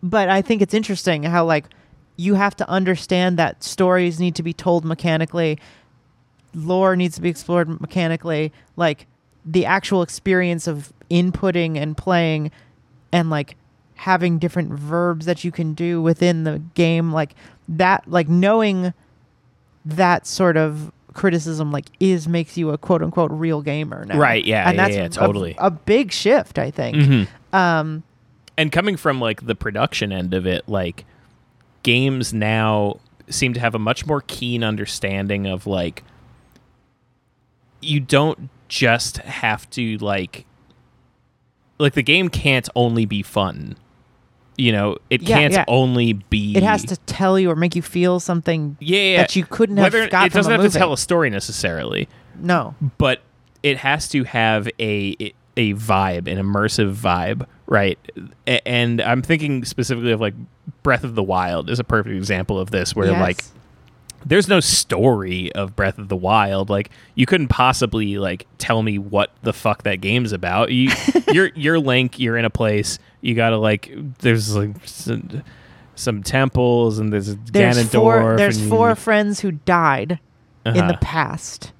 [0.03, 1.65] but I think it's interesting how like
[2.17, 5.59] you have to understand that stories need to be told mechanically,
[6.55, 9.07] lore needs to be explored mechanically, like
[9.51, 12.51] the actual experience of inputting and playing
[13.13, 13.57] and like
[13.95, 17.35] having different verbs that you can do within the game like
[17.67, 18.93] that like knowing
[19.85, 24.19] that sort of criticism like is makes you a quote unquote real gamer now.
[24.19, 25.57] Right, yeah, and yeah, that's yeah, totally.
[25.59, 26.97] a, big shift I think.
[26.97, 27.29] Mhm.
[27.53, 28.03] Um
[28.57, 31.05] and coming from like the production end of it like
[31.83, 36.05] games now seem to have a much more keen understanding of like
[37.81, 40.47] you don't just have to like
[41.79, 43.77] like the game can't only be fun
[44.57, 45.65] you know it Yeah, can't yeah.
[45.69, 49.17] only be it has to tell you or make you feel something yeah, yeah.
[49.19, 50.73] that you couldn't have Whether got it doesn't have movie.
[50.73, 52.09] to tell a story necessarily
[52.41, 53.21] no but
[53.63, 57.99] it has to have a a vibe, an immersive vibe, right?
[58.65, 60.35] And I'm thinking specifically of like
[60.85, 63.21] Breath of the Wild is a perfect example of this, where Yes.
[63.21, 63.45] like
[64.27, 66.71] there's no story of Breath of the Wild.
[66.71, 70.71] Like you couldn't possibly like tell me what the fuck that game's about.
[70.73, 70.91] You,
[71.33, 72.19] you're you're Link.
[72.19, 72.99] You're in a place.
[73.21, 75.43] You gotta like there's like some,
[75.95, 77.91] some temples and there's there's Ganondorf.
[77.93, 80.19] four there's and four friends who died
[80.67, 80.97] in the Uh-huh.
[81.01, 81.73] past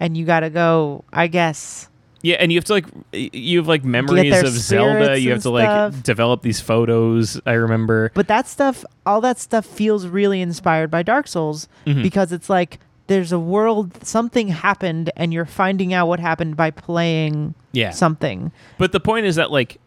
[0.00, 1.88] and you got to go i guess
[2.24, 5.20] Yeah, and you have to like you have like memories of Zelda.
[5.20, 6.02] You have to like stuff.
[6.02, 7.38] develop these photos.
[7.46, 8.10] I remember.
[8.14, 12.02] but that stuff all that stuff feels really inspired by dark souls Mhm.
[12.02, 16.70] because it's like there's a world something happened and you're finding out what happened by
[16.70, 17.90] playing Yeah.
[17.90, 19.78] something But the point is that like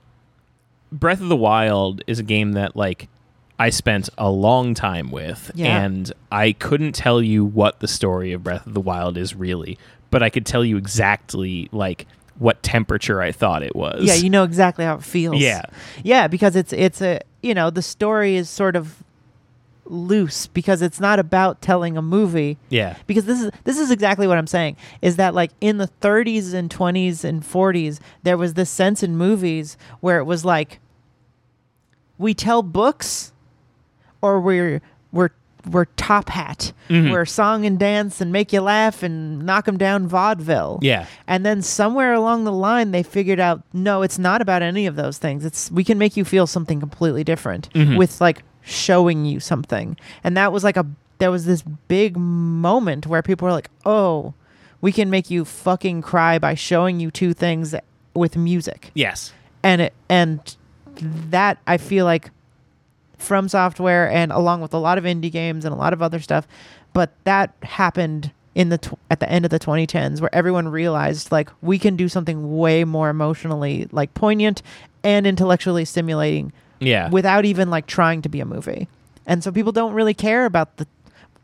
[0.91, 3.09] Breath of the Wild is a game that like
[3.59, 5.83] I spent a long time with Yeah.
[5.83, 9.79] and I couldn't tell you what the story of Breath of the Wild is really,
[10.11, 12.05] but I could tell you exactly like
[12.39, 14.03] what temperature I thought it was.
[14.03, 15.63] yeah you know exactly how it feels Yeah.
[16.03, 19.03] yeah because it's it's a you know the story is sort of
[19.89, 22.97] loose because it's not about telling a movie Yeah.
[23.07, 26.53] because this is this is exactly what I'm saying is that like in the 30s
[26.53, 30.79] and 20s and 40s there was this sense in movies where it was like
[32.17, 33.31] we tell books
[34.21, 34.81] or we're
[35.13, 35.29] we're
[35.67, 37.11] we're top hat Mhm.
[37.11, 41.05] we're song and dance and make you laugh and knock them down vaudeville Yeah.
[41.27, 44.95] and then somewhere along the line they figured out no it's not about any of
[44.95, 47.97] those things it's we can make you feel something completely different Mhm.
[47.97, 50.85] with like showing you something and that was like a
[51.19, 54.33] there was this big moment where people were like oh
[54.81, 57.73] we can make you fucking cry by showing you two things
[58.13, 59.33] with music Yes.
[59.63, 60.39] and it and
[61.29, 62.31] that I feel like
[63.19, 66.47] FromSoftware and along with a lot of indie games and a lot of other stuff
[66.93, 71.31] but that happened in the tw- at the end of the 2010s where everyone realized
[71.31, 74.61] like we can do something way more emotionally like poignant
[75.03, 77.09] and intellectually stimulating Yeah.
[77.09, 78.87] without even like trying to be a movie
[79.25, 80.87] and so people don't really care about the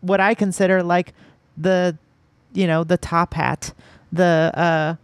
[0.01, 1.13] what i consider like
[1.57, 1.97] the
[2.53, 3.73] you know the top hat
[4.12, 4.95] the uh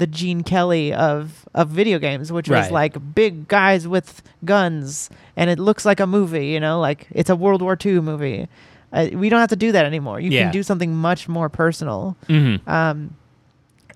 [0.00, 2.72] the Gene Kelly of of video games, which was Right.
[2.72, 6.48] like big guys with guns, and it looks like a movie.
[6.48, 8.48] You know, like it's a World War II movie.
[8.92, 10.18] Uh, we don't have to do that anymore.
[10.18, 10.42] You Yeah.
[10.44, 12.66] can do something much more personal, Mhm.
[12.68, 13.14] um,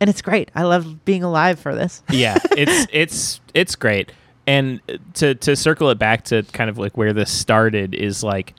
[0.01, 0.51] and it's great.
[0.55, 2.03] I love being alive for this.
[2.11, 4.13] yeah, it's it's it's great.
[4.47, 4.81] And
[5.15, 8.53] to to circle it back to kind of like where this started is like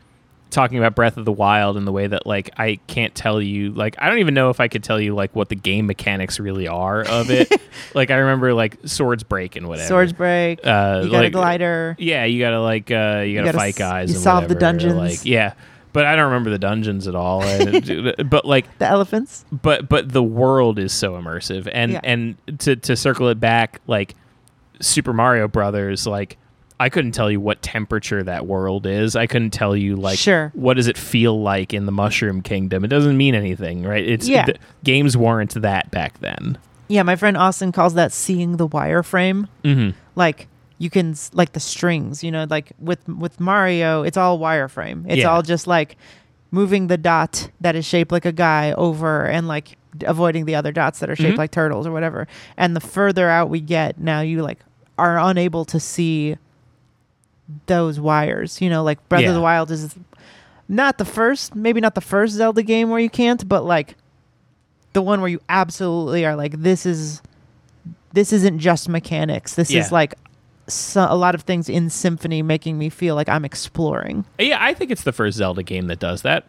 [0.55, 3.71] talking about Breath of the Wild and the way that like I can't tell you
[3.73, 6.39] like I don't even know if I could tell you like what the game mechanics
[6.39, 7.51] really are of it.
[7.93, 9.87] like I remember like swords break and whatever.
[9.87, 10.65] Swords break.
[10.65, 11.95] Uh, you got a glider.
[11.99, 14.09] Yeah, you gotta like uh you gotta, gotta fight s- guys.
[14.09, 14.95] you and solve the whatever, dungeons.
[14.95, 15.53] Like yeah,
[15.93, 17.41] but I don't remember the dungeons at all.
[17.41, 19.45] But like The elephants.
[19.51, 21.99] but but the world is so immersive and Yeah.
[22.03, 24.15] and to to circle it back like
[24.81, 26.37] super mario brothers like
[26.79, 30.51] i couldn't tell you what temperature that world is i couldn't tell you like Sure.
[30.55, 34.27] what does it feel like in the mushroom kingdom it doesn't mean anything right it's
[34.27, 34.45] Yeah.
[34.83, 36.57] games weren't that back then
[36.87, 39.47] Yeah, my friend Austin calls that seeing the wireframe.
[39.63, 39.97] mm-hmm.
[40.15, 45.05] like you can like the strings you know like with with mario it's all wireframe
[45.07, 45.29] it's Yeah.
[45.31, 45.95] all just like
[46.51, 50.71] moving the dot that is shaped like a guy over and like avoiding the other
[50.73, 51.37] dots that are shaped Mhm.
[51.37, 54.59] like turtles or whatever and the further out we get now you like
[54.97, 56.35] are unable to see
[57.67, 59.29] those wires you know like breath Yeah.
[59.29, 59.95] of the wild is
[60.67, 63.95] not the first maybe not the first zelda game where you can't but like
[64.93, 67.21] the one where you absolutely are like this is
[68.15, 69.53] this isn't just mechanics.
[69.55, 69.81] This Yeah.
[69.81, 70.15] is like
[70.67, 74.25] so, a lot of things in symphony making me feel like I'm exploring.
[74.39, 76.45] Yeah, I think it's the first Zelda game that does that.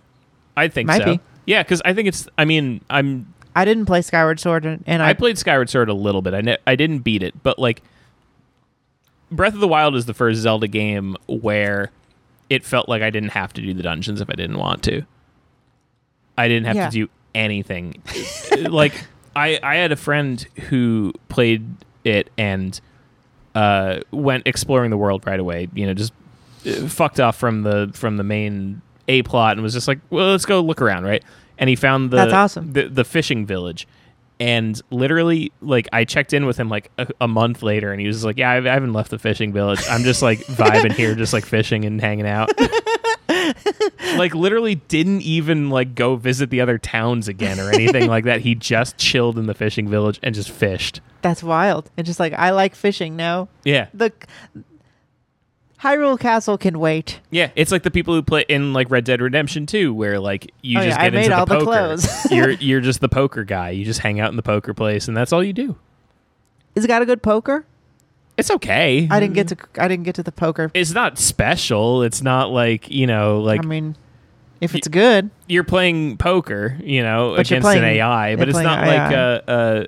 [0.57, 1.17] I think Might so.
[1.17, 1.21] be.
[1.45, 2.27] Yeah, because I think it's.
[2.39, 3.35] I mean, I'm.
[3.55, 6.33] I didn't play Skyward Sword and, I, I, played Skyward Sword a little bit.
[6.35, 7.83] I ne- I didn't beat it, but like,
[9.31, 11.91] Breath of the Wild is the first Zelda game where
[12.49, 15.03] it felt like I didn't have to do the dungeons if I didn't want to.
[16.39, 16.87] I didn't have Yeah.
[16.91, 18.03] to do anything.
[18.69, 18.95] like,
[19.35, 21.67] I I had a friend who played
[22.05, 22.79] it and
[23.55, 25.69] uh, went exploring the world right away.
[25.75, 26.13] You know, just
[26.67, 30.31] uh, fucked off from the from the main a plot and was just like, well,
[30.31, 31.23] let's go look around, right?
[31.59, 32.73] And he found the That's awesome.
[32.75, 33.87] the, the fishing village.
[34.39, 38.07] And literally, like, I checked in with him like a, a month later, and he
[38.07, 39.81] was like, "Yeah, I, I haven't left the fishing village.
[39.89, 42.51] I'm just like vibing here, just like fishing and hanging out."
[44.17, 48.41] like, literally, didn't even like go visit the other towns again or anything like that.
[48.43, 51.01] He just chilled in the fishing village and just fished.
[51.23, 51.91] that's wild.
[51.97, 53.49] and just like I like fishing now.
[53.65, 54.13] Yeah, The
[55.83, 57.21] Hyrule Castle can wait.
[57.31, 60.51] Yeah, it's like the people who play in like Red Dead Redemption 2, where like
[60.63, 61.65] you Oh, just yeah, I get into made the all the poker.
[61.65, 62.27] clothes.
[62.31, 63.71] you're you're just the poker guy.
[63.71, 65.77] You just hang out in the poker place, and that's all you do.
[66.75, 67.65] Is it got a good poker?
[68.39, 69.09] It's okay.
[69.11, 70.71] I didn't get to I didn't get to the poker.
[70.75, 72.03] It's not special.
[72.03, 73.97] It's not like you know, like I mean,
[74.61, 78.59] if it's good, you're playing poker, you know, But against an playing- AI, but it's
[78.59, 78.97] not AI.
[79.09, 79.43] like a.
[79.47, 79.87] a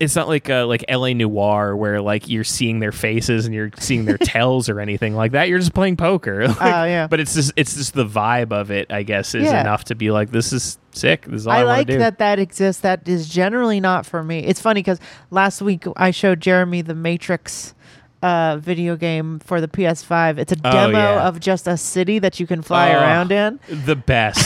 [0.00, 3.70] it's not like uh, like LA Noire where like you're seeing their faces and you're
[3.78, 5.48] seeing their tells or anything like that.
[5.48, 6.48] You're just playing poker.
[6.48, 7.06] Like, Oh, yeah.
[7.06, 8.90] But it's just it's just the vibe of it.
[8.90, 9.60] I guess is Yeah.
[9.60, 11.26] enough to be like this is sick.
[11.26, 11.98] This is all I, I like do.
[11.98, 12.82] that that exists.
[12.82, 14.40] That is generally not for me.
[14.40, 14.98] It's funny because
[15.30, 17.74] last week I showed Jeremy the Matrix
[18.22, 20.38] uh, video game for the PS5.
[20.38, 21.26] It's a Oh, demo yeah.
[21.28, 22.98] of just a city that you can fly Oh.
[23.00, 23.58] around in.
[23.68, 24.44] the best.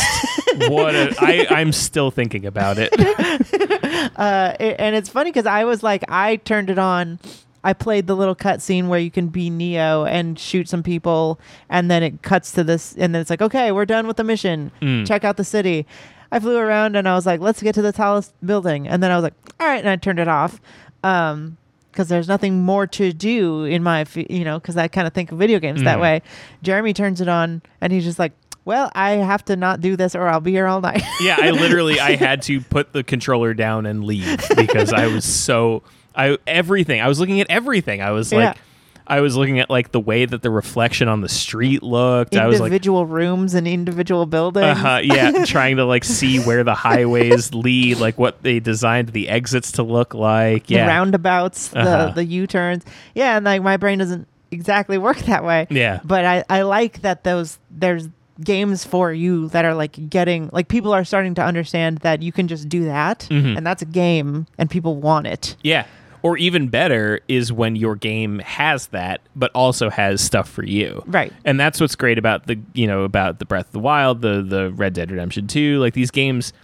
[0.68, 2.92] what a, I I'm still thinking about it.
[4.16, 7.18] Uh, it- and it's funny because I was like, I turned it on.
[7.64, 11.90] I played the little cutscene where you can be Neo and shoot some people, and
[11.90, 14.70] then it cuts to this, and then it's like, okay, we're done with the mission.
[14.82, 15.06] Mm.
[15.06, 15.86] Check out the city.
[16.30, 19.10] I flew around and I was like, let's get to the tallest building, and then
[19.10, 20.60] I was like, all right, and I turned it off.
[21.02, 21.56] Um,
[21.94, 25.30] because there's nothing more to do in my, you know, because I kind of think
[25.30, 26.02] of video games that Mm.
[26.02, 26.22] way.
[26.62, 28.32] Jeremy turns it on and he's just like,
[28.64, 31.02] well, I have to not do this or I'll be here all night.
[31.20, 35.24] Yeah, I literally I had to put the controller down and leave because I was
[35.24, 35.82] so
[36.16, 37.00] I everything.
[37.00, 38.02] I was looking at everything.
[38.02, 38.62] I was like Yeah.
[39.06, 42.34] I was looking at like the way that the reflection on the street looked.
[42.36, 44.78] I was like individual rooms and individual buildings.
[44.78, 49.28] uh yeah, trying to like see where the highways lead, like what they designed the
[49.28, 50.66] exits to look like.
[50.68, 50.86] the Yeah.
[50.86, 52.06] roundabouts, Uh-huh.
[52.06, 52.84] the the U turns.
[53.14, 55.66] Yeah, and like my brain doesn't exactly work that way.
[55.70, 56.00] Yeah.
[56.04, 58.08] But I I like that those there's
[58.42, 62.32] games for you that are like getting like people are starting to understand that you
[62.32, 63.56] can just do that Mhm.
[63.56, 65.54] and that's a game and people want it.
[65.62, 65.84] Yeah.
[66.24, 71.02] Or even better is when your game has that, but also has stuff for you.
[71.06, 71.30] Right.
[71.44, 74.42] And that's what's great about the you know about the Breath of the Wild, the
[74.42, 75.78] the Red Dead Redemption Two.
[75.80, 76.54] Like these games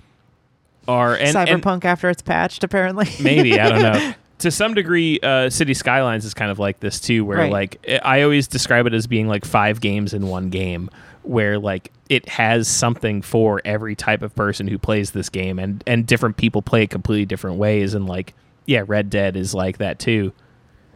[0.88, 3.07] are and, and Cyberpunk after it's patched apparently.
[3.23, 4.14] maybe I don't know.
[4.38, 7.53] To some degree, uh, City Skylines is kind of like this too, where Right.
[7.53, 10.88] like I I always describe it as being like five games in one game,
[11.23, 15.85] where like it has something for every type of person who plays this game, and
[15.87, 18.33] and different people play it completely different ways, and like
[18.66, 20.33] yeah, Red Dead is like that too,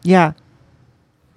[0.03, 0.33] yeah.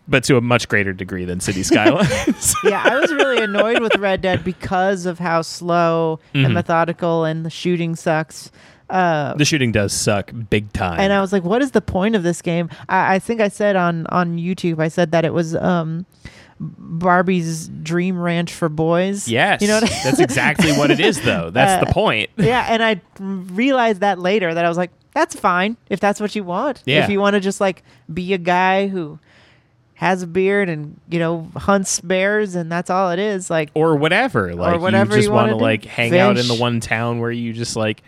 [0.07, 2.55] but to a much greater degree than City Skylines.
[2.63, 6.45] Yeah, I was really annoyed with Red Dead because of how slow Mhm.
[6.45, 8.51] and methodical and the shooting sucks.
[8.89, 10.97] Uh, the shooting does suck big time.
[10.99, 13.49] and I was like, "What is the point of this game?" I, I think I
[13.49, 16.05] said on on YouTube, I said that it was um,
[16.59, 19.27] Barbie's Dream Ranch for boys.
[19.27, 21.49] yes, you know I- that's exactly what it is, though.
[21.49, 22.29] That's the Uh, point.
[22.37, 26.35] yeah, and I realized that later that I was like, "That's fine if that's what
[26.35, 26.81] you want.
[26.85, 27.03] Yeah.
[27.03, 29.19] If you want to just like be a guy who
[29.95, 33.95] has a beard and you know hunts bears and that's all it is, like." or
[33.95, 34.53] whatever.
[34.55, 37.31] Like or whatever you just want to like hang out in the one town where
[37.31, 38.01] you just like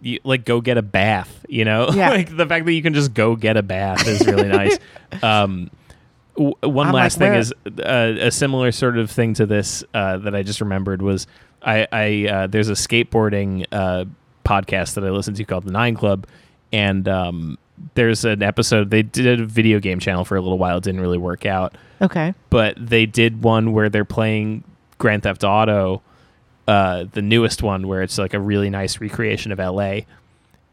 [0.00, 1.44] you like go get a bath.
[1.48, 2.10] You know, Yeah.
[2.10, 4.78] like the fact that you can just go get a bath is really nice.
[5.22, 5.70] Um,
[6.36, 9.46] w- one I'm last like, thing where- is uh, a similar sort of thing to
[9.46, 11.26] this uh, that I just remembered was
[11.62, 14.04] I, I uh, there's a skateboarding uh,
[14.44, 16.26] podcast that I listen to called the Nine Club,
[16.72, 17.58] and um,
[17.94, 20.78] there's an episode they did a video game channel for a little while.
[20.78, 22.34] It didn't really work out Okay.
[22.50, 24.64] but they did one where they're playing
[24.98, 26.02] Grand Theft Auto,
[26.68, 30.00] uh, the newest one, where it's like a really nice recreation of LA.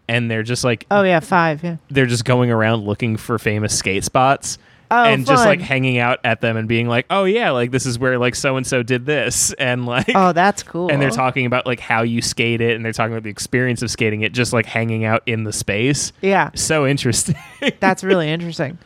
[0.07, 1.63] And they're just like Oh yeah, five.
[1.63, 1.77] Yeah.
[1.89, 4.57] they're just going around looking for famous skate spots.
[4.91, 7.85] Oh, and just like hanging out at them and being like, "Oh yeah, like this
[7.85, 10.89] is where like so and so did this," and like, Oh, that's cool.
[10.91, 13.81] and they're talking about like how you skate it, and they're talking about the experience
[13.83, 16.11] of skating it, just like hanging out in the space.
[16.21, 17.35] Yeah, So interesting.
[17.79, 18.79] that's really interesting.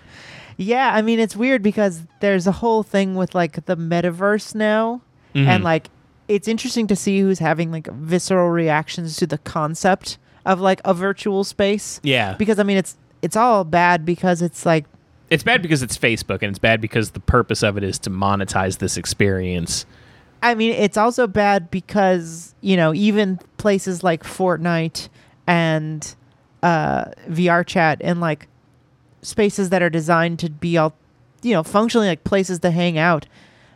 [0.58, 5.01] Yeah, I mean it's weird because there's a whole thing with like the metaverse now,
[5.34, 5.47] Mhm.
[5.47, 5.88] and like
[6.28, 10.93] it's interesting to see who's having like visceral reactions to the concept of like a
[10.93, 11.99] virtual space.
[12.04, 14.86] yeah, Because I mean it's it's all bad because it's like
[15.30, 18.09] it's bad because it's Facebook, and it's bad because the purpose of it is to
[18.09, 19.86] monetize this experience.
[20.41, 25.09] I mean, it's also bad because you know even places like Fortnite
[25.47, 26.15] and
[26.61, 28.47] uh, VR chat and like
[29.21, 30.93] spaces that are designed to be all,
[31.41, 33.26] you know, functionally like places to hang out.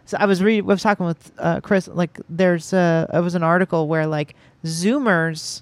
[0.05, 1.87] So I was reading, I was talking with uh, Chris.
[1.89, 5.61] Like, there's uh, it was an article where like Zoomers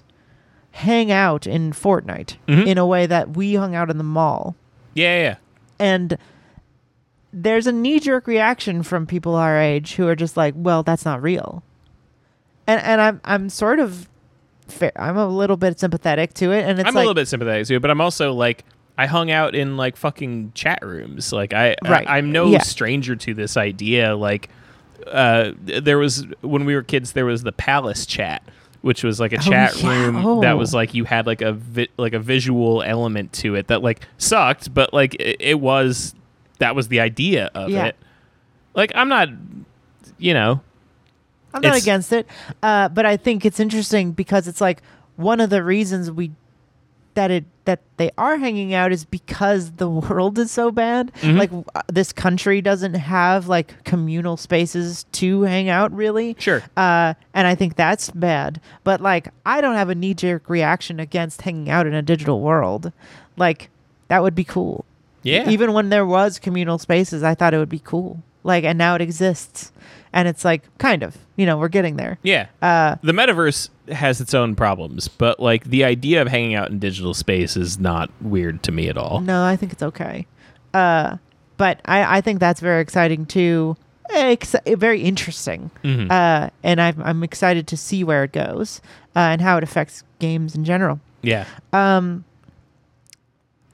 [0.72, 2.66] hang out in Fortnite Mhm.
[2.66, 4.54] in a way that we hung out in the mall
[4.94, 5.34] Yeah, yeah.
[5.78, 6.16] And
[7.32, 11.04] there's a knee jerk reaction from people our age who are just like, well, that's
[11.04, 11.62] not real.
[12.66, 14.08] And and I'm I'm sort of
[14.68, 17.28] fair, I'm a little bit sympathetic to it and it's I'm like a little bit
[17.28, 18.64] sympathetic to it, but I'm also like
[18.98, 21.32] I hung out in like fucking chat rooms.
[21.32, 22.08] Like I, Right.
[22.08, 22.62] I am no Yeah.
[22.62, 24.16] stranger to this idea.
[24.16, 24.48] Like
[25.06, 28.42] uh, there was when we were kids, there was the Palace chat,
[28.86, 29.88] which was like a Oh, chat yeah.
[30.06, 30.56] room that Oh.
[30.56, 34.00] was like you had like a vi- like a visual element to it that like
[34.16, 36.14] sucked, but like it, it was
[36.60, 37.86] that was the idea of Yeah.
[37.86, 37.96] it.
[38.74, 39.28] Like I'm not,
[40.18, 40.60] you know,
[41.52, 42.26] I'm not against it.
[42.62, 44.82] Uh, but I think it's interesting because it's like
[45.16, 46.30] one of the reasons we
[47.16, 51.12] that it that they are hanging out is because the world is so bad.
[51.22, 51.36] Mhm.
[51.36, 56.36] Like uh, this country doesn't have like communal spaces to hang out really.
[56.38, 56.62] sure.
[56.76, 58.60] Uh, and I think that's bad.
[58.84, 62.40] But like, I don't have a knee jerk reaction against hanging out in a digital
[62.40, 62.92] world.
[63.36, 63.68] Like,
[64.08, 64.84] that would be cool.
[65.24, 65.50] Yeah.
[65.50, 68.22] Even when there was communal spaces, I thought it would be cool.
[68.44, 69.72] Like, and now it exists,
[70.16, 72.18] and it's like kind of, you know, we're getting there.
[72.24, 72.46] Yeah.
[72.62, 76.78] Uh, the metaverse has its own problems, but like the idea of hanging out in
[76.80, 79.20] digital space is not weird to me at all.
[79.20, 80.26] no, I think it's okay.
[80.74, 81.18] Uh,
[81.58, 83.76] but I, I think that's very exciting too.
[84.10, 85.70] Ex- very interesting.
[85.84, 86.10] Mhm.
[86.10, 88.80] Uh, and I'm, I'm excited to see where it goes
[89.14, 90.98] uh, and how it affects games in general.
[91.22, 91.44] yeah.
[91.72, 92.24] Um,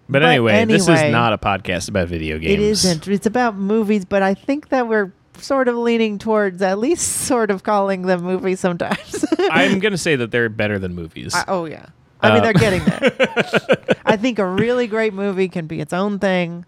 [0.09, 2.53] But, But anyway, this is not a podcast about video games.
[2.53, 3.09] It isn't.
[3.09, 7.51] It's about movies, but I think that we're sort of leaning towards at least sort
[7.51, 9.24] of calling them movies sometimes.
[9.51, 11.35] I'm going to say that they're better than movies.
[11.35, 11.87] I- oh yeah.
[12.24, 13.97] I mean, Uh, they're getting there.
[14.07, 16.64] I think a really great movie can be its own thing,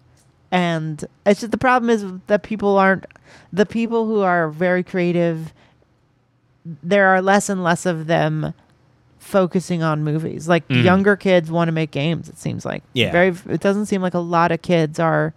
[0.51, 3.05] and it's just the problem is that people aren't
[3.53, 5.53] the people who are very creative.
[6.65, 8.53] There are less and less of them
[9.19, 10.47] focusing on movies.
[10.49, 10.83] Like Mhm.
[10.83, 12.27] younger kids want to make games.
[12.27, 13.11] It seems like Yeah.
[13.13, 13.33] Very.
[13.49, 15.33] It doesn't seem like a lot of kids are.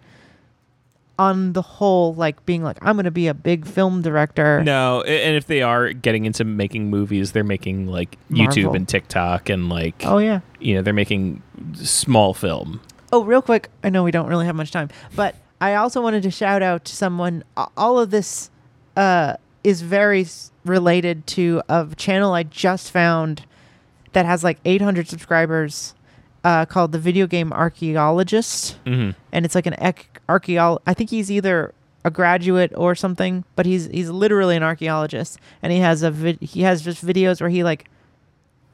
[1.19, 4.63] On the whole, like being like, I'm going to be a big film director.
[4.63, 9.49] no, and if they are getting into making movies, they're making like YouTube and TikTok
[9.49, 10.39] and like Oh yeah.
[10.59, 11.43] you know, they're making
[11.73, 12.79] small film.
[13.11, 13.69] Oh, real quick.
[13.83, 16.85] I know we don't really have much time, but I also wanted to shout out
[16.85, 17.43] to someone.
[17.75, 18.49] All of this
[18.95, 20.25] uh, is very
[20.63, 23.45] related to a channel I just found
[24.13, 25.95] that has like 800 subscribers
[26.43, 28.77] uh, called the Video Game Archaeologist.
[28.85, 29.15] Mhm.
[29.31, 30.79] And it's like an ec- archaeol.
[30.87, 31.73] I think he's either
[32.05, 36.41] a graduate or something, but he's he's literally an archaeologist, and he has a vid-
[36.41, 37.89] he has just videos where he like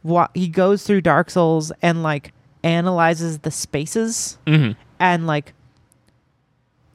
[0.03, 4.76] wa- he goes through Dark Souls and like analyzes the spaces Mhm.
[4.99, 5.53] and like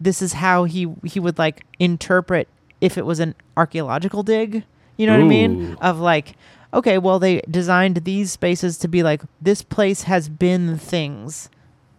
[0.00, 2.48] this is how he he would like interpret
[2.80, 4.64] if it was an archaeological dig
[4.96, 6.34] you know what i mean of like
[6.72, 11.48] okay well they designed these spaces to be like this place has been things.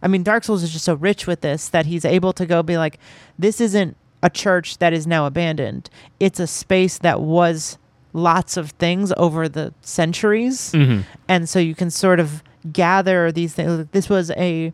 [0.01, 2.63] I mean dark souls is just so rich with this that he's able to go
[2.63, 2.99] be like
[3.37, 5.89] this isn't a church that is now abandoned.
[6.19, 7.77] It's a space that was
[8.13, 10.71] lots of things over the centuries.
[10.73, 11.03] Mhm.
[11.27, 13.87] and so you can sort of gather these things.
[13.91, 14.73] This was a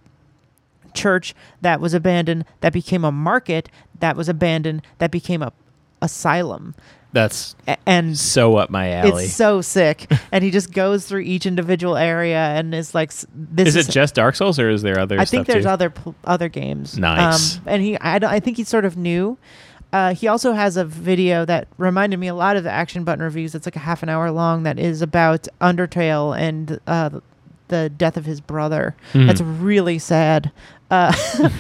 [0.93, 3.69] church that was abandoned that became a market
[3.99, 5.51] that was abandoned that became a
[6.01, 6.75] asylum
[7.17, 7.55] That's
[7.87, 9.25] and so up my alley.
[9.25, 13.69] it's so sick and he just goes through each individual area and is like this
[13.69, 15.69] is it just Dark Souls or is there other I think there's too?
[15.69, 16.97] other pl- other games.
[16.99, 17.55] Nice.
[17.57, 19.37] Um, and he, I, I think he's sort of new.
[19.91, 23.23] Uh, he also has a video that reminded me a lot of the Action Button
[23.23, 23.55] reviews.
[23.55, 24.61] It's like a half an hour long.
[24.63, 27.19] That is about Undertale and uh,
[27.69, 28.95] the death of his brother.
[29.13, 29.25] Mhm.
[29.27, 30.51] That's really sad.
[30.91, 31.13] Uh,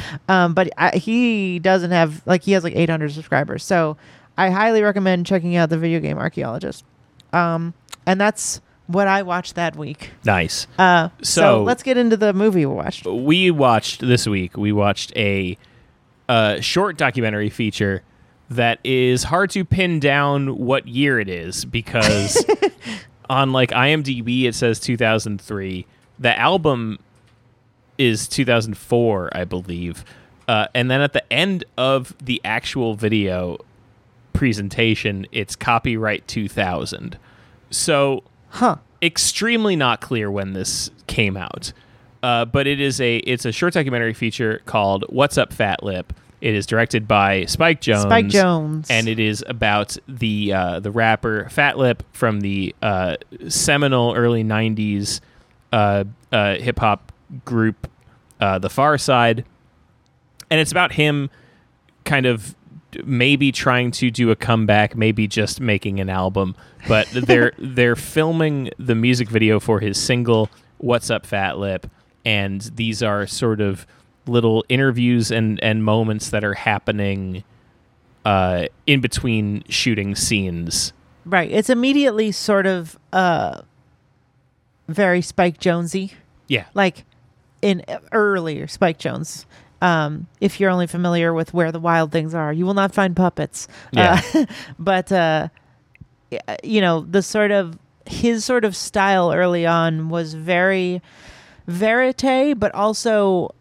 [0.29, 3.63] um, but I, he doesn't have like he has like 800 subscribers.
[3.63, 3.97] So
[4.37, 6.85] I highly recommend checking out the Video Game Archaeologist.
[7.33, 7.73] Um,
[8.05, 10.11] and that's what I watched that week.
[10.23, 10.65] nice.
[10.79, 13.05] Uh, so, So- let's get into the movie we watched.
[13.05, 15.57] we watched this week we watched a
[16.29, 18.01] uh, short documentary feature
[18.49, 22.45] that is hard to pin down what year it is because
[23.29, 25.85] on like IMDb it says 2003.
[26.19, 26.97] The album
[27.97, 30.05] is 2004, I believe.
[30.47, 33.57] Uh, and then at the end of the actual video
[34.37, 37.17] presentation, it's copyright 2000.
[37.71, 38.77] So Huh.
[39.01, 41.73] extremely not clear when this came out.
[42.23, 46.13] Uh, but it is a it's a short documentary feature called "What's Up, Fat Lip."
[46.39, 48.01] It is directed by Spike Jonze.
[48.03, 48.87] Spike Jonze.
[48.91, 53.17] and it is about the uh, the rapper Fat Lip from the uh,
[53.47, 55.19] seminal early '90s
[55.73, 57.11] uh, uh, hip hop
[57.45, 57.87] group,
[58.39, 59.43] uh, The Pharcyde,
[60.49, 61.29] and it's about him
[62.05, 62.55] kind of
[63.03, 66.55] maybe trying to do a comeback, maybe just making an album.
[66.87, 71.89] But they're they're filming the music video for his single "What's Up, Fat Lip,"
[72.25, 73.85] and these are sort of
[74.25, 77.43] little interviews and and moments that are happening
[78.25, 80.93] uh, in between shooting scenes.
[81.25, 81.51] Right.
[81.51, 83.61] It's immediately sort of uh
[84.87, 86.13] very Spike Jonesy.
[86.47, 87.03] Yeah, Like
[87.61, 89.45] in earlier Spike Jonze.
[89.81, 93.15] Um, if you're only familiar with where the wild things are, you will not find
[93.15, 93.67] puppets.
[93.91, 94.21] Yeah.
[94.33, 94.45] Uh,
[94.79, 95.49] but uh,
[96.63, 101.01] you know, the sort of his sort of style early on was very
[101.67, 103.53] verite, but also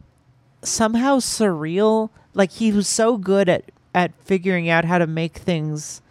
[0.63, 2.11] somehow surreal.
[2.35, 3.65] Like he was so good at
[3.95, 6.03] at figuring out how to make things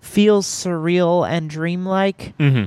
[0.00, 2.64] feel surreal and dreamlike, hmm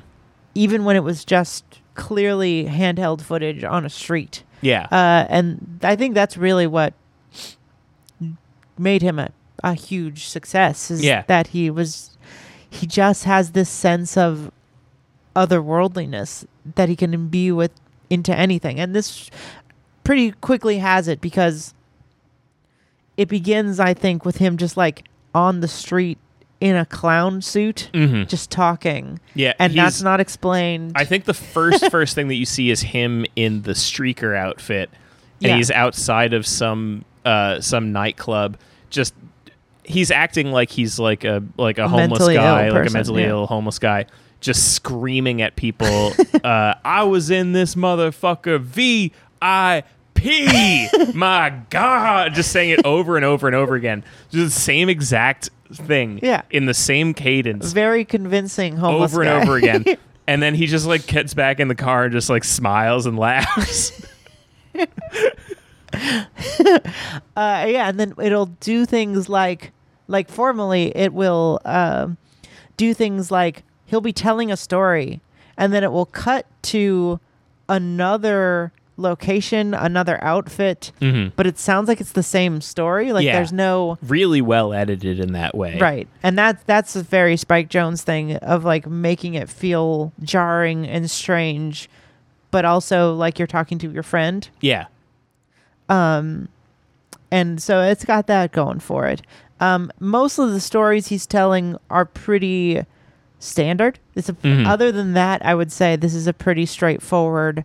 [0.56, 4.44] even when it was just clearly handheld footage on a street.
[4.62, 6.94] Yeah, Uh, and I think that's really what
[8.78, 9.30] made him a,
[9.64, 10.90] a huge success.
[10.92, 11.24] Is Yeah.
[11.28, 12.18] that he was
[12.70, 14.52] he just has this sense of
[15.36, 16.46] otherworldliness
[16.76, 17.72] that he can imbue with
[18.10, 19.30] into anything, and this
[20.04, 21.74] pretty quickly has it because
[23.18, 26.18] it begins, I think, with him just like on the street
[26.62, 30.92] in a clown suit, hmm just talking, yeah, and that's not explained.
[30.96, 34.90] I think the first first thing that you see is him in the streaker outfit,
[35.42, 35.56] and Yeah.
[35.58, 38.58] he's outside of some uh, some nightclub.
[38.90, 39.14] Just
[39.84, 43.30] he's acting like he's like a like a, A homeless guy, like a mentally yeah.
[43.30, 44.06] ill homeless guy,
[44.42, 46.12] just screaming at people.
[46.44, 49.84] uh, I was in this motherfucker V I
[50.14, 50.90] P.
[51.14, 54.04] My God, just saying it over and over and over again.
[54.32, 56.20] Just the same exact thing.
[56.22, 56.42] Yeah.
[56.50, 59.86] in the same cadence Very convincing homeless over and over again.
[60.28, 63.18] And then he just like gets back in the car and just like smiles and
[63.18, 64.06] laughs.
[67.36, 69.72] Uh, yeah, and then it'll do things like,
[70.08, 72.18] like formally, it will um,
[72.78, 75.22] do things like he'll be telling a story,
[75.58, 77.20] and then it will cut to
[77.68, 81.32] another location, another outfit, Mhm.
[81.36, 83.12] but it sounds like it's the same story.
[83.14, 83.34] Like Yeah.
[83.34, 85.78] there's no really well edited in that way.
[85.80, 90.86] right, and that's that's a very Spike Jonze thing of like making it feel jarring
[90.88, 91.90] and strange,
[92.52, 94.50] but also like you're talking to your friend.
[94.62, 94.86] Yeah.
[95.88, 96.50] Um,
[97.32, 99.22] and so it's got that going for it.
[99.60, 102.84] Um, most of the stories he's telling are pretty
[103.40, 104.00] standard.
[104.16, 104.68] It's a, Mhm.
[104.68, 107.64] other than that, I would say this is a pretty straightforward.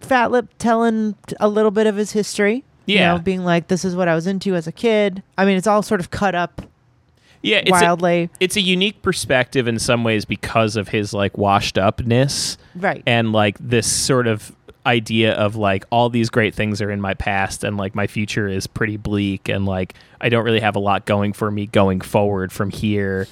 [0.00, 2.64] Fat Lip telling a little bit of his history.
[2.86, 3.12] You Yeah.
[3.14, 5.22] know, being like, this is what I was into as a kid.
[5.38, 6.62] I mean, it's all sort of cut up
[7.42, 7.58] Yeah.
[7.58, 8.30] It's a, wildly.
[8.40, 13.02] it's a unique perspective in some ways because of his like washed upness right.
[13.06, 14.54] and like this sort of
[14.86, 18.48] idea of like all these great things are in my past and like my future
[18.48, 22.00] is pretty bleak and like I don't really have a lot going for me going
[22.00, 23.28] forward from here.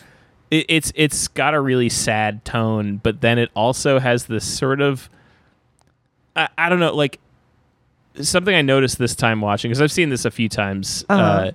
[0.51, 4.81] It, it's it's got a really sad tone, but then it also has this sort
[4.83, 5.09] of
[6.39, 7.19] I, I don't know like
[8.21, 11.05] something I noticed this time watching because I've seen this a few times.
[11.09, 11.51] uh Uh-huh.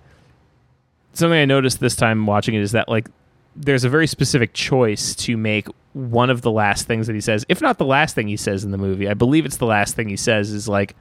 [1.14, 3.08] something I noticed this time watching it is that like
[3.56, 7.46] there's a very specific choice to make one of the last things that he says,
[7.50, 9.08] if not the last thing he says in the movie.
[9.08, 10.96] I believe it's the last thing he says is like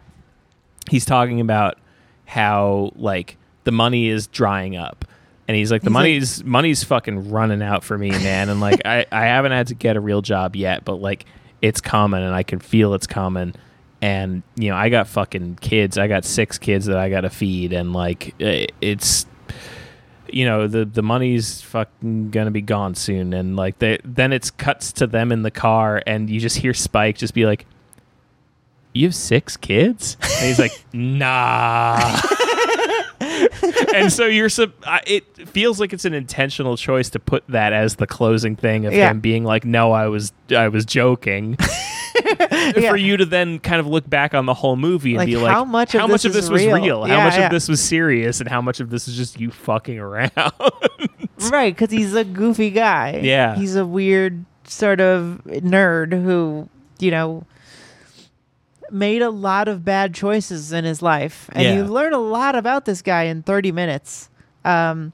[0.91, 1.79] he's talking about
[2.27, 5.05] how like the money is drying up.
[5.49, 8.49] And he's like, the He's like- money's money's fucking running out for me, man.
[8.49, 11.25] And like I, I haven't had to get a real job yet, but like
[11.63, 13.55] it's coming and I can feel it's coming.
[14.03, 15.97] And you know, I got fucking kids.
[15.97, 19.25] I got six kids that I gotta feed and like it's
[20.29, 24.51] you know the the money's fucking gonna be gone soon and like they then it's
[24.51, 27.67] cuts to them in the car and you just hear spike just be like
[28.95, 32.19] you have six kids and he's like nah
[33.95, 37.73] and so you're sub- I- it feels like it's an intentional choice to put that
[37.75, 39.11] as the closing thing of Yeah.
[39.11, 41.57] him being like no I was I was joking
[42.77, 42.91] Yeah.
[42.91, 45.37] for you to then kind of look back on the whole movie and Like, be
[45.37, 46.77] like how much of how this of is this was real?
[46.77, 47.47] real how Yeah, much yeah.
[47.47, 50.31] of this was serious and how much of this is just you fucking around
[51.51, 53.21] right, because he's a goofy guy.
[53.23, 53.55] Yeah.
[53.57, 56.69] he's a weird sort of nerd who
[56.99, 57.45] you know
[58.91, 62.85] made a lot of bad choices in his life, and you learn a lot about
[62.85, 64.29] this guy in thirty minutes.
[64.65, 65.13] Um,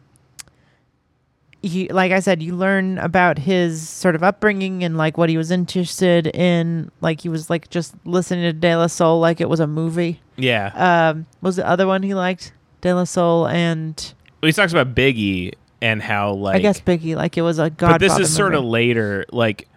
[1.62, 5.36] he, like I said, you learn about his sort of upbringing and like what he
[5.36, 6.90] was interested in.
[7.00, 10.20] Like he was like just listening to De La Soul like it was a movie.
[10.36, 12.52] yeah Um, was the other one he liked?
[12.80, 17.16] De La Soul and well, he talks about Biggie and how like I guess Biggie,
[17.16, 17.92] like it was a Godfather.
[17.94, 19.68] but this is sort of later like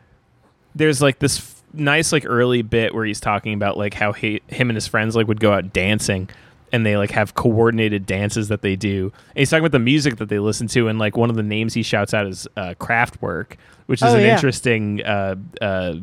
[0.76, 4.42] there's like this f- nice like early bit where he's talking about like how he,
[4.48, 6.30] him and his friends like would go out dancing
[6.72, 10.18] and they like have coordinated dances that they do and he's talking about the music
[10.18, 12.74] that they listen to and like one of the names he shouts out is uh,
[12.80, 13.56] Kraftwerk
[13.88, 14.34] which is Oh, an yeah.
[14.34, 15.96] interesting uh, uh,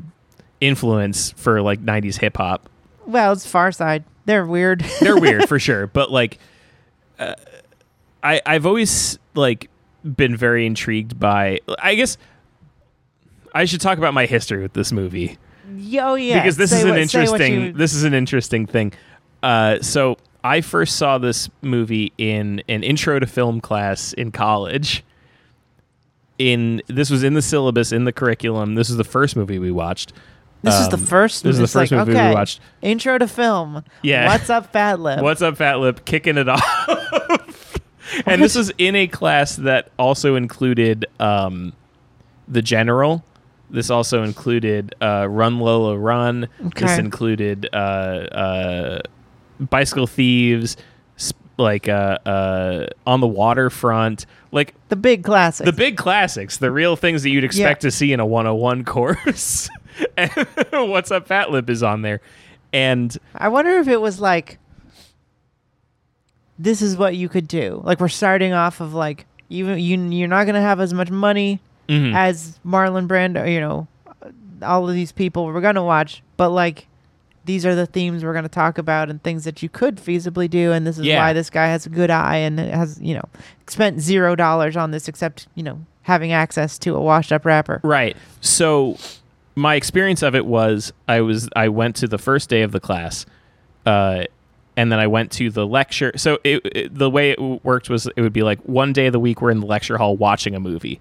[0.61, 2.69] influence for like 90s hip hop
[3.07, 4.05] well, it's Pharcyde.
[4.27, 4.81] They're weird.
[5.01, 6.39] they're weird for sure but like
[7.19, 7.35] uh,
[8.23, 9.71] i i've always like
[10.17, 12.17] been very intrigued by i guess
[13.55, 15.39] i should talk about my history with this movie
[15.77, 16.41] Yo, yeah.
[16.41, 18.93] because this say is an what interesting you- this is an interesting thing
[19.43, 25.05] uh so i first saw this movie in an intro to film class in college
[26.39, 29.71] in this was in the syllabus in the curriculum this is the first movie we
[29.71, 30.13] watched
[30.63, 31.45] this is the um, first.
[31.45, 32.61] this is the first like, movie we watched.
[32.83, 33.85] Intro to film.
[34.03, 34.27] Yeah.
[34.27, 35.21] What's up, Fat Lip?
[35.21, 36.05] What's up, Fat Lip?
[36.05, 37.79] Kicking it off.
[38.27, 41.73] and this was in a class that also included um,
[42.49, 43.25] the general.
[43.71, 46.49] This also included uh, Run Lola Run.
[46.75, 49.01] This included uh, uh,
[49.61, 50.77] Bicycle Thieves,
[51.59, 56.97] like uh, uh, On the Waterfront, like the big classics, the big classics, the real
[56.97, 57.89] things that you'd expect Yeah.
[57.89, 59.69] to see in a 101 course.
[60.17, 60.31] and
[60.73, 62.21] What's Up, Fat Lip is on there.
[62.73, 64.59] And I wonder if it was like,
[66.59, 67.81] this is what you could do.
[67.85, 71.61] Like we're starting off of like even you you're not gonna have as much money
[71.89, 72.15] mhm.
[72.15, 73.51] as Marlon Brando.
[73.51, 73.89] You know,
[74.63, 76.87] all of these people we're gonna watch, but like.
[77.49, 80.51] These are the themes we're going to talk about and things that you could feasibly
[80.51, 81.19] do, and this is Yeah.
[81.25, 83.25] why this guy has a good eye and has, you know,
[83.67, 87.81] spent zero dollars on this except, you know, having access to a washed-up rapper.
[87.83, 88.19] Right.
[88.43, 88.99] So
[89.57, 92.81] my experience of it was I was I went to the first day of the
[92.81, 93.25] class,
[93.87, 94.25] uh,
[94.77, 96.13] and then I went to the lecture.
[96.17, 99.15] So it, it- the way it worked was it would be like one day of
[99.15, 101.01] the week we're in the lecture hall watching a movie.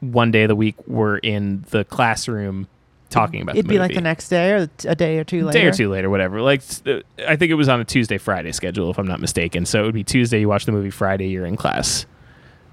[0.00, 2.66] One day of the week we're in the classroom
[3.10, 3.56] talking about.
[3.56, 5.58] It'd be like the next day or a day or two later.
[5.58, 6.40] day or two later, whatever.
[6.40, 9.66] Like uh, I think it was on a Tuesday Friday schedule, if I'm not mistaken.
[9.66, 12.06] So it would be Tuesday you watch the movie, Friday you're in class.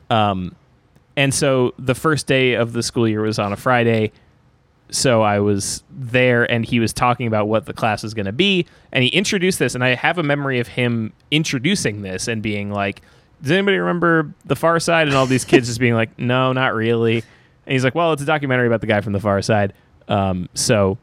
[0.10, 0.56] Um,
[1.18, 4.12] and so the first day of the school year was on a Friday.
[4.90, 8.32] So I was there, and he was talking about what the class was going to
[8.32, 12.42] be, and he introduced this, and I have a memory of him introducing this and
[12.42, 13.02] being like,
[13.42, 17.18] "Does anybody remember The Pharcyde?" And all these kids just being like, "No, not really."
[17.66, 19.72] And he's like, "Well, it's a documentary about the guy from The Pharcyde."
[20.08, 20.98] Um, so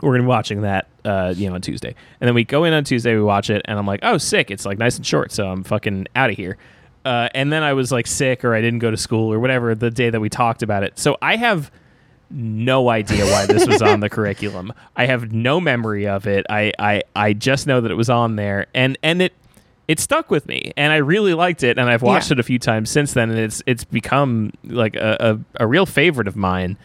[0.00, 2.72] we're gonna be watching that uh, you know on Tuesday, and then we go in
[2.72, 4.50] on Tuesday, we watch it, and I'm like, oh, sick!
[4.50, 6.56] It's like nice and short, so I'm fucking out of here.
[7.04, 9.74] Uh, and then I was like sick, or I didn't go to school, or whatever
[9.74, 10.98] the day that we talked about it.
[10.98, 11.70] So I have
[12.30, 14.72] no idea why this was on the curriculum.
[14.96, 16.44] I have no memory of it.
[16.50, 19.32] I, I I just know that it was on there, and and it
[19.86, 22.34] it stuck with me, and I really liked it, and I've watched Yeah.
[22.34, 25.86] it a few times since then, and it's it's become like a, a, a real
[25.86, 26.76] favorite of mine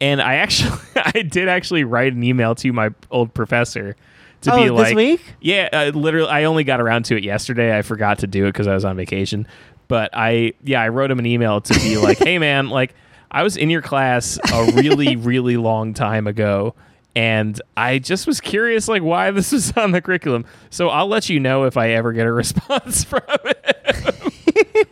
[0.00, 3.96] and I actually I did actually write an email to my old professor
[4.42, 5.22] to oh, be this like, week?
[5.40, 7.76] yeah, uh, literally, I only got around to it yesterday.
[7.76, 9.46] I forgot to do it because I was on vacation.
[9.88, 12.94] But I, yeah, I wrote him an email to be like, hey, man, like,
[13.30, 16.74] I was in your class a really, really long time ago.
[17.14, 20.46] And I just was curious, like, why this was on the curriculum.
[20.70, 24.86] So I'll let you know if I ever get a response from it.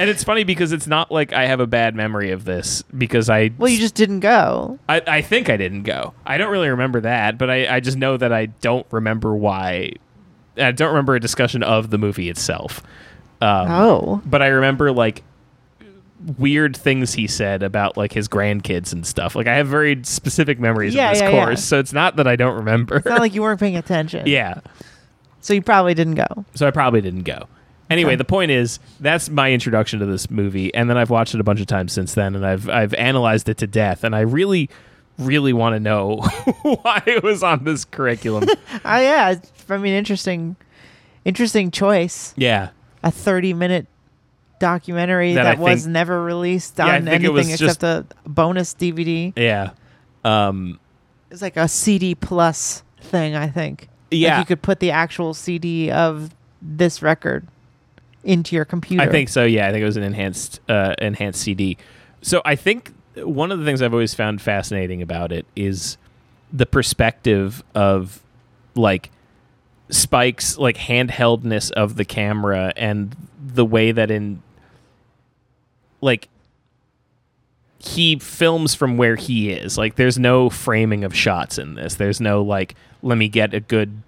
[0.00, 3.28] And it's funny because it's not like I have a bad memory of this because
[3.30, 4.78] I Well, you just didn't go.
[4.88, 6.14] I, I think I didn't go.
[6.26, 9.92] I don't really remember that, but I, I just know that I don't remember why.
[10.56, 12.82] I don't remember a discussion of the movie itself.
[13.40, 14.22] Um, Oh.
[14.26, 15.22] But I remember like
[16.38, 19.34] weird things he said about like his grandkids and stuff.
[19.34, 21.44] Like I have very specific memories Yeah, of this yeah, yeah.
[21.44, 22.96] course, so it's not that I don't remember.
[22.96, 24.26] It's not like you weren't paying attention.
[24.26, 24.60] yeah,
[25.40, 26.44] So you probably didn't go.
[26.54, 27.48] so I probably didn't go.
[27.90, 31.40] Anyway, the point is that's my introduction to this movie, and then I've watched it
[31.40, 34.20] a bunch of times since then, and I've I've analyzed it to death, and I
[34.20, 34.70] really,
[35.18, 36.16] really want to know
[36.62, 38.44] why it was on this curriculum.
[38.48, 38.56] Oh
[39.00, 40.54] yeah, it's, I mean, interesting.
[41.24, 42.32] interesting choice.
[42.36, 42.70] Yeah.
[43.02, 43.86] A 30 minute
[44.58, 49.32] documentary That that, was think- never released Yeah, on anything except a bonus DVD.
[49.36, 49.70] Yeah.
[50.24, 50.78] Um
[51.30, 53.88] It's like a CD plus thing, I think.
[54.12, 54.38] Like Yeah.
[54.38, 57.46] you could put the actual CD of this record
[58.24, 59.02] into your computer.
[59.02, 59.44] I think so.
[59.44, 61.76] Yeah, I think it was an enhanced uh, enhanced CD.
[62.22, 65.96] So I think one of the things I've always found fascinating about it is
[66.52, 68.20] the perspective of
[68.74, 69.10] like
[69.90, 74.42] Spike's like handheldness of the camera and the way that in
[76.00, 76.28] like
[77.78, 79.78] he films from where he is.
[79.78, 81.94] Like there's no framing of shots in this.
[81.94, 84.02] There's no like let me get a good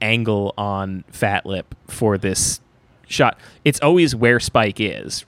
[0.00, 2.60] angle on Fat Lip for this
[3.06, 3.38] shot.
[3.64, 5.24] It's always where Spike is.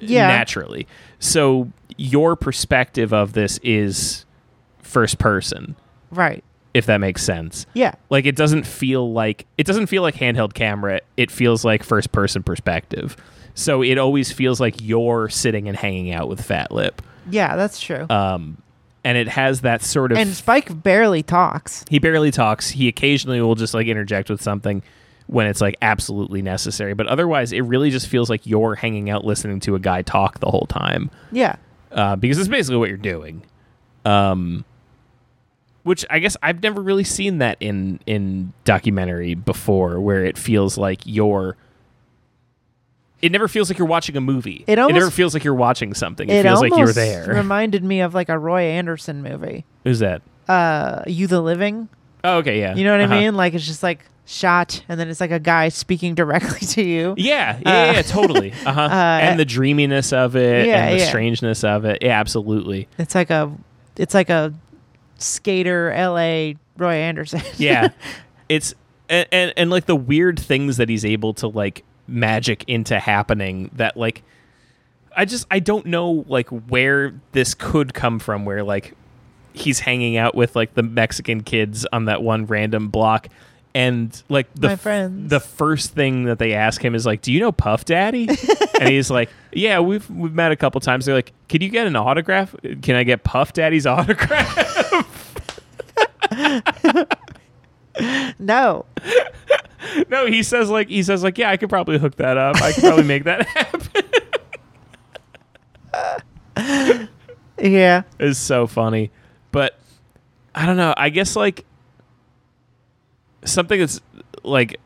[0.00, 0.26] Yeah.
[0.28, 0.86] Naturally.
[1.18, 4.24] So your perspective of this is
[4.82, 5.74] first person,
[6.10, 6.44] Right.
[6.74, 7.66] if that makes sense.
[7.74, 7.94] Yeah.
[8.10, 11.00] Like it doesn't feel like it doesn't feel like handheld camera.
[11.16, 13.16] It feels like first person perspective.
[13.54, 17.00] So it always feels like you're sitting and hanging out with Fat Lip.
[17.30, 18.06] Yeah, that's true.
[18.10, 18.58] Um
[19.02, 21.84] and it has that sort of and Spike barely talks.
[21.88, 22.68] he barely talks.
[22.70, 24.82] He occasionally will just like interject with something
[25.28, 26.94] when it's like absolutely necessary.
[26.94, 30.38] But otherwise, it really just feels like you're hanging out listening to a guy talk
[30.40, 31.56] the whole time Yeah.
[31.92, 33.42] uh, because it's basically what you're doing.
[34.04, 34.64] Um,
[35.82, 40.76] which I guess I've never really seen that in in documentary before, where it feels
[40.76, 41.56] like you're.
[43.22, 44.62] It never feels like you're watching a movie.
[44.66, 46.28] It almost- never feels like you're watching something.
[46.28, 47.26] It, It feels like you're there.
[47.34, 49.64] reminded me of like a Roy Andersson movie.
[49.84, 50.22] Who's that?
[50.48, 51.88] Uh You the Living.
[52.22, 52.74] Oh, okay, yeah.
[52.74, 53.14] You know what Uh-huh.
[53.14, 53.34] I mean?
[53.34, 57.14] Like it's just like shot and then it's like a guy speaking directly to you.
[57.16, 58.52] Yeah, yeah, Uh, yeah, totally.
[58.66, 58.80] Uh-huh.
[58.90, 61.08] and the dreaminess of it Yeah, and the yeah.
[61.08, 61.98] strangeness of it.
[62.02, 62.88] Yeah, absolutely.
[62.98, 63.52] It's like a
[63.96, 64.52] it's like a
[65.18, 67.40] skater LA Roy Andersson.
[67.56, 67.88] Yeah.
[68.48, 68.74] it's
[69.08, 73.70] and, and and like the weird things that he's able to like magic into happening
[73.74, 74.22] that like
[75.16, 78.94] I just I don't know like where this could come from where like
[79.54, 83.28] he's hanging out with like the Mexican kids on that one random block
[83.76, 87.38] and like the f- the first thing that they ask him is like do you
[87.38, 88.26] know Puff Daddy
[88.80, 91.86] and he's like yeah we've we've met a couple times they're like can you get
[91.86, 95.04] an autograph can I get Puff Daddy's autograph
[98.38, 98.86] no.
[100.08, 102.60] No, he says like he says like yeah, I could probably hook that up.
[102.60, 104.04] I could probably make that happen.
[107.58, 108.02] Yeah.
[108.18, 109.10] It's so funny.
[109.52, 109.78] But
[110.54, 110.92] I don't know.
[110.96, 111.64] I guess like
[113.46, 114.00] something that's
[114.42, 114.78] like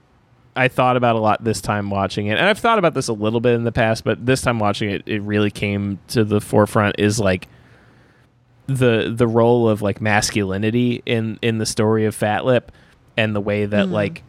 [0.56, 2.38] I thought about a lot this time watching it.
[2.38, 4.90] And I've thought about this a little bit in the past, but this time watching
[4.90, 7.48] it it really came to the forefront is like
[8.66, 12.70] the the role of like masculinity in in the story of Fat Lip
[13.16, 13.94] and the way that mm-hmm.
[13.94, 14.22] like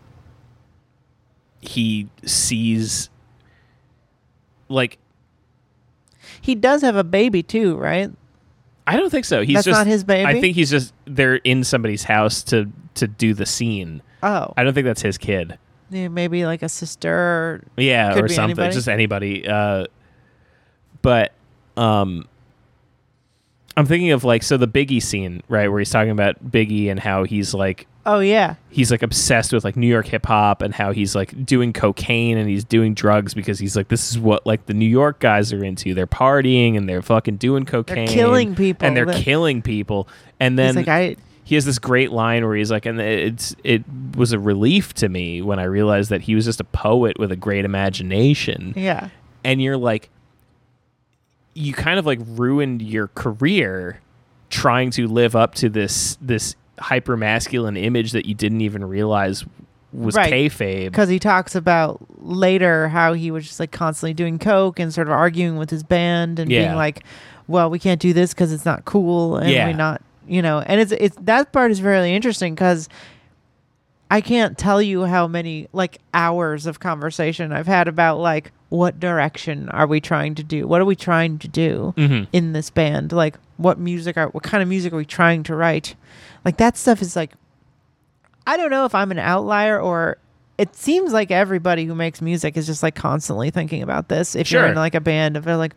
[1.61, 3.09] he sees
[4.67, 4.97] like
[6.41, 8.11] He does have a baby too, right?
[8.87, 9.43] I don't think so.
[9.43, 10.25] He's That's just not his baby?
[10.25, 14.01] I think he's just they're in somebody's house to to do the scene.
[14.23, 14.53] Oh.
[14.57, 15.57] I don't think that's his kid.
[15.89, 18.51] Yeah, maybe like a sister Yeah, Could or something.
[18.59, 18.73] anybody.
[18.73, 19.47] Just anybody.
[19.47, 19.87] Uh,
[21.01, 21.33] but
[21.75, 22.27] um,
[23.75, 26.99] I'm thinking of like so the Biggie scene, right, where he's talking about Biggie and
[26.99, 28.55] how he's like Oh yeah.
[28.69, 32.37] he's like obsessed with like New York hip hop and how he's like doing cocaine
[32.37, 35.53] and he's doing drugs because he's like this is what like the New York guys
[35.53, 35.93] are into.
[35.93, 38.07] They're partying and they're fucking doing cocaine.
[38.07, 38.87] killing people.
[38.87, 40.07] And they're killing people.
[40.39, 43.55] And then He's like I he has this great line where he's like, and it's
[43.63, 43.83] it
[44.15, 47.31] was a relief to me when I realized that he was just a poet with
[47.31, 48.73] a great imagination.
[48.77, 49.09] yeah.
[49.43, 50.09] And you're like,
[51.53, 53.99] you kind of like ruined your career
[54.49, 59.43] trying to live up to this this hyper masculine image that you didn't even realize
[59.93, 60.31] was Right.
[60.31, 60.85] kayfabe.
[60.85, 65.07] because he talks about later how he was just like constantly doing coke and sort
[65.07, 66.65] of arguing with his band and Yeah.
[66.67, 67.03] being like,
[67.47, 69.67] "Well, we can't do this because it's not cool and Yeah.
[69.67, 72.89] we're not, you know." And it's it's that part is really interesting because
[74.09, 78.99] I can't tell you how many like hours of conversation I've had about like what
[78.99, 80.67] direction are we trying to do?
[80.67, 82.27] What are we trying to do Mhm.
[82.33, 83.11] in this band?
[83.11, 85.95] Like what music are what kind of music are we trying to write?
[86.43, 87.31] Like that stuff is like
[88.47, 90.17] I don't know if I'm an outlier or
[90.57, 94.35] it seems like everybody who makes music is just like constantly thinking about this.
[94.35, 95.73] If you're in like a band, if they're like,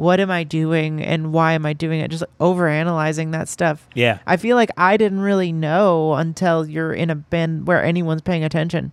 [0.00, 2.10] what am I doing and why am I doing it?
[2.10, 3.86] Just like, over analyzing that stuff.
[3.94, 4.20] Yeah.
[4.26, 8.42] I feel like I didn't really know until you're in a band where anyone's paying
[8.42, 8.92] attention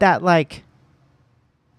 [0.00, 0.64] that like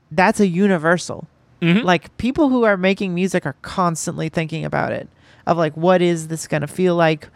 [0.10, 1.28] that's a universal.
[1.62, 1.84] Mhm.
[1.84, 5.10] Like people who are making music are constantly thinking about it
[5.46, 7.28] of like what is this going to feel like?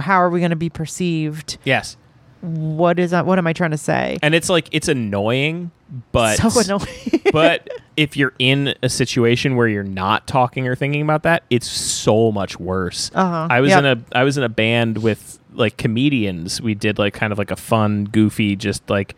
[0.00, 1.56] How are we going to be perceived?
[1.64, 1.96] Yes.
[2.40, 3.26] What is that?
[3.26, 4.18] What am I trying to say?
[4.22, 5.70] and it's like it's annoying,
[6.12, 7.22] but so annoying.
[7.32, 11.68] but if you're in a situation where you're not talking or thinking about that, it's
[11.68, 13.10] so much worse.
[13.14, 13.46] Uh-huh.
[13.50, 13.78] I was Yep.
[13.78, 16.60] in a I was in a band with like comedians.
[16.60, 19.16] We did like kind of like a fun, goofy, just like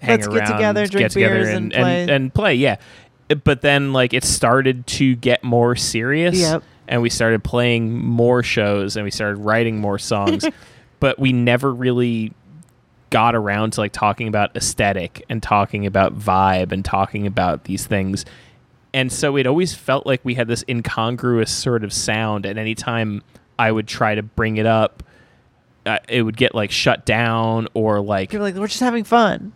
[0.00, 2.02] hang Let's around, get together, drink get together, beers, and, and play.
[2.02, 2.54] and and play.
[2.54, 2.76] Yeah,
[3.44, 6.36] but then like it started to get more serious.
[6.38, 6.62] Yep.
[6.86, 10.44] And we started playing more shows, and we started writing more songs,
[11.00, 12.32] but we never really
[13.14, 17.86] got around to like talking about aesthetic and talking about vibe and talking about these
[17.86, 18.24] things.
[18.92, 22.44] And so it always felt like we had this incongruous sort of sound.
[22.44, 23.22] And anytime
[23.56, 25.04] I would try to bring it up,
[25.86, 29.52] uh, it would get like shut down or like, You're like, we're just having fun.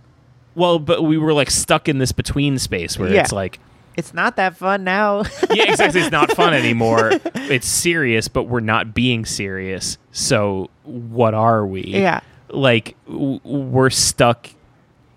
[0.55, 3.23] well, but we were like stuck in this between space where Yeah.
[3.23, 3.59] it's like,
[3.97, 5.23] It's not that fun now.
[5.53, 6.01] yeah, exactly.
[6.01, 7.11] It's not fun anymore.
[7.35, 9.99] It's serious, but we're not being serious.
[10.13, 11.83] So what are we?
[11.83, 12.21] yeah.
[12.51, 14.49] Like w- we're stuck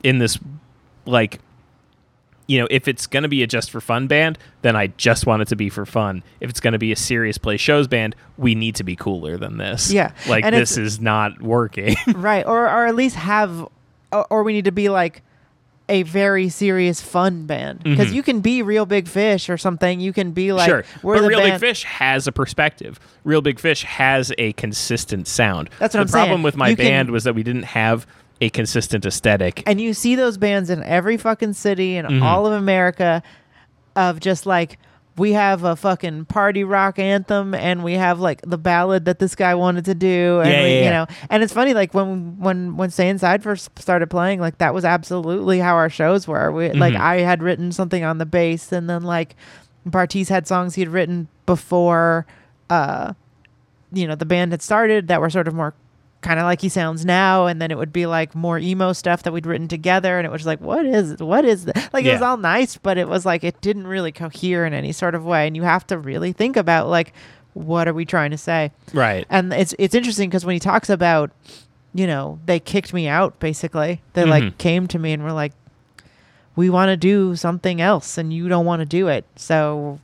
[0.04, 0.40] in this
[1.06, 1.40] like
[2.48, 5.26] you know if it's going to be a just for fun band then i just
[5.26, 6.24] want it to be for fun.
[6.40, 9.38] If it's going to be a serious play shows band we need to be cooler
[9.38, 9.92] than this.
[9.92, 11.96] Yeah, like this is not working.
[12.16, 12.46] Right.
[12.46, 13.68] Or or at least have
[14.12, 15.22] or, or we need to be like
[15.90, 20.00] a very serious fun band because you can be real big fish or something.
[20.00, 20.92] You can be like Mm-hmm.
[20.92, 21.54] sure we're but the real band.
[21.54, 26.02] big fish has a perspective real big fish has a consistent sound That's what the
[26.04, 26.24] I'm saying.
[26.24, 28.08] The problem with my You can- band was that we didn't have
[28.40, 32.24] a consistent aesthetic and you see those bands in every fucking city in Mm-hmm.
[32.24, 33.22] all of America
[33.96, 34.80] of just like
[35.18, 39.36] we have a fucking party rock anthem and we have like the ballad that this
[39.36, 40.89] guy wanted to do and Yeah, we, yeah, you yeah.
[40.91, 44.74] know and it's funny like when when when Stay Inside first started playing like that
[44.74, 46.99] was absolutely how our shows were we like Mhm.
[46.99, 49.36] I had written something on the bass and then like
[49.88, 52.26] Bartiz had songs he'd written before
[52.70, 53.14] uh
[53.91, 55.74] you know the band had started that were sort of more
[56.22, 59.24] kind of like he sounds now and then it would be like more emo stuff
[59.24, 61.89] that we'd written together and it was like what is what is this?
[61.93, 64.91] like it was all nice but it was like it didn't really cohere in any
[64.91, 67.11] sort of way and you have to really think about like
[67.53, 70.89] what are we trying to say right and it's it's interesting because when he talks
[70.91, 71.32] about
[71.93, 74.30] you know they kicked me out basically they Mhm.
[74.30, 75.53] like came to me and were like
[76.55, 79.99] we want to do something else and you don't want to do it so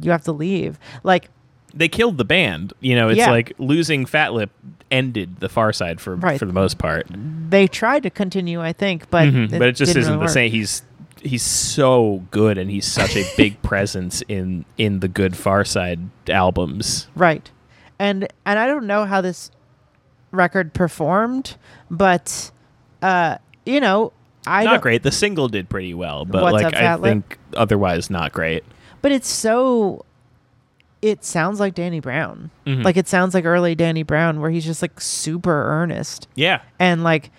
[0.00, 1.28] you have to leave like
[1.74, 2.74] they killed the band.
[2.80, 3.30] You know, it's Yeah.
[3.30, 4.50] like losing Fat Lip
[4.92, 6.38] ended the Pharcyde for Right.
[6.38, 7.06] for the most part.
[7.10, 9.50] they tried to continue i think but Mhm.
[9.58, 10.50] but it just isn't really the same.
[10.52, 10.82] He's
[11.22, 17.06] he's so good, and he's such a big presence in in the good Pharcyde albums.
[17.14, 17.48] Right.
[17.98, 19.50] And and I don't know how this
[20.32, 21.56] record performed,
[21.90, 22.50] but
[23.02, 24.12] uh you know,
[24.46, 25.04] I not great.
[25.04, 28.64] The single did pretty well, but like I think otherwise not great.
[29.00, 30.04] but it's so
[31.02, 32.50] it sounds like Danny Brown.
[32.66, 32.84] Mhm.
[32.84, 37.02] Like it sounds like early Danny Brown where he's just like super earnest Yeah, and
[37.04, 37.30] like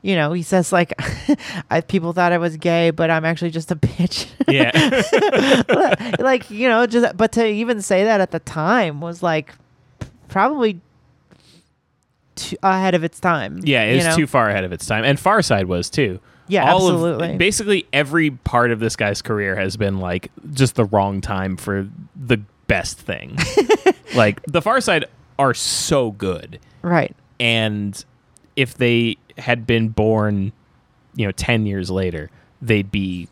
[0.00, 0.94] you know, he says like
[1.70, 4.28] I people thought I was gay, but I'm actually just a bitch.
[4.46, 9.54] yeah, like, you know, just but to even say that at the time was like
[10.28, 10.80] probably
[12.36, 13.58] too ahead of its time.
[13.64, 13.82] yeah.
[13.82, 14.16] It was know?
[14.16, 16.20] too far ahead of its time, and Pharcyde was too.
[16.46, 17.32] Yeah, All absolutely.
[17.32, 21.56] Of, basically, every part of this guy's career has been like just the wrong time
[21.56, 23.36] for the best thing.
[24.14, 25.04] like the Pharcyde
[25.38, 26.60] are so good.
[26.82, 27.14] Right.
[27.40, 28.04] and
[28.54, 30.52] if they had been born
[31.14, 32.28] you know 10 years later
[32.62, 33.28] they'd be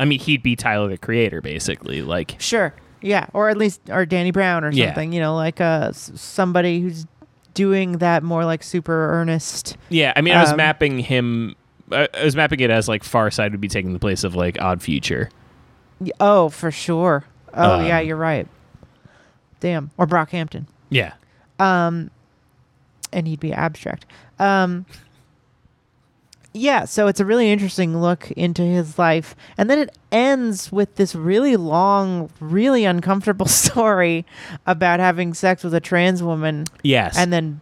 [0.00, 2.74] i mean he'd be tyler the creator basically like Sure.
[3.00, 4.86] Yeah, or at least or Danny Brown or Yeah.
[4.86, 7.06] something, you know, like uh somebody who's
[7.54, 9.76] doing that more like super earnest.
[9.88, 11.56] yeah i mean i was Um, mapping him
[11.90, 14.60] I I was mapping it as like Pharcyde would be taking the place of like
[14.60, 15.30] Odd Future.
[16.20, 17.24] Oh, for sure.
[17.58, 18.46] Oh, yeah, Um, you're right.
[19.60, 19.90] Damn.
[19.98, 20.66] Or Brockhampton.
[20.90, 21.14] Yeah.
[21.58, 22.10] Um
[23.12, 24.06] and he'd be abstract.
[24.38, 24.86] Um
[26.54, 29.36] yeah, so it's a really interesting look into his life.
[29.56, 34.24] And then it ends with this really long, really uncomfortable story
[34.66, 37.16] about having sex with a trans woman Yes.
[37.18, 37.60] and then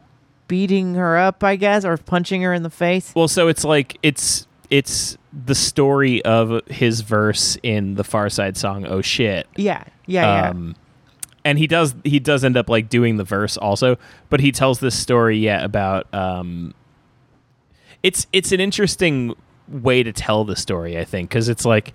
[0.49, 3.13] beating her up, I guess, or punching her in the face.
[3.17, 8.87] well, so it's like it's it's the story of his verse in the Pharcyde song
[8.87, 10.77] "Oh Shit." Yeah, yeah, um,
[11.45, 13.97] and he does he does end up like doing the verse also,
[14.29, 16.75] but he tells this story yeah about um,
[18.03, 19.35] it's it's an interesting
[19.69, 21.95] way to tell the story I think because it's like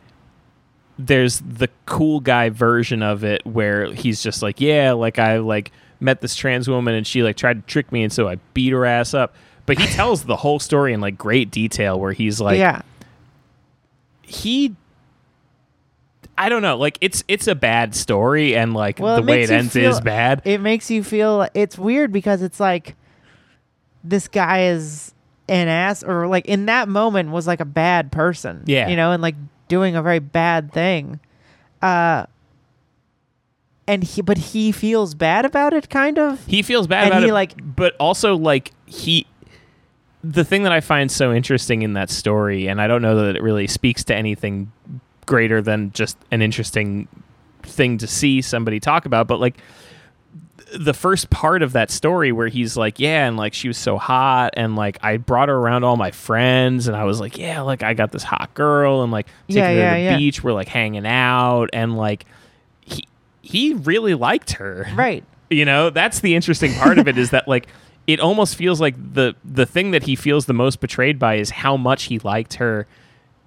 [1.00, 5.72] there's the cool guy version of it where he's just like yeah like I like
[6.00, 8.72] met this trans woman and she like tried to trick me and so I beat
[8.72, 9.36] her ass up.
[9.66, 12.82] But he tells the whole story in like great detail where he's like yeah.
[14.22, 14.76] he
[16.38, 19.52] I don't know, like it's it's a bad story and like Well, the way it
[19.52, 20.42] ends feel- is bad.
[20.46, 22.96] It makes you feel it's weird because it's like
[24.04, 25.14] this guy is
[25.48, 28.64] an ass or like in that moment was like a bad person.
[28.66, 28.88] Yeah.
[28.88, 29.36] You know, and like
[29.68, 31.20] doing a very bad thing.
[31.82, 32.26] Uh
[33.88, 36.44] and he but he feels bad about it kind of.
[36.48, 39.28] he feels bad And about he, it like- but also like he
[40.24, 43.36] the thing that i find so interesting in that story and i don't know that
[43.36, 44.72] it really speaks to anything
[45.26, 47.08] greater than just an interesting
[47.64, 49.58] thing to see somebody talk about but like
[50.74, 53.98] the first part of that story where he's like yeah and like she was so
[53.98, 57.60] hot and like i brought her around all my friends and i was like yeah
[57.62, 60.18] like i got this hot girl and like taking Yeah, her yeah, to the yeah.
[60.18, 62.26] beach we're like hanging out and like
[62.86, 63.06] he
[63.42, 65.24] he really liked her Right.
[65.50, 67.68] you know that's the interesting part of it is that like
[68.08, 71.50] it almost feels like the the thing that he feels the most betrayed by is
[71.52, 72.88] how much he liked her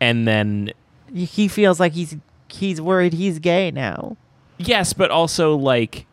[0.00, 0.70] and then
[1.12, 2.16] He feels like he's
[2.48, 4.16] he's worried he's gay now.
[4.58, 6.06] yes but also like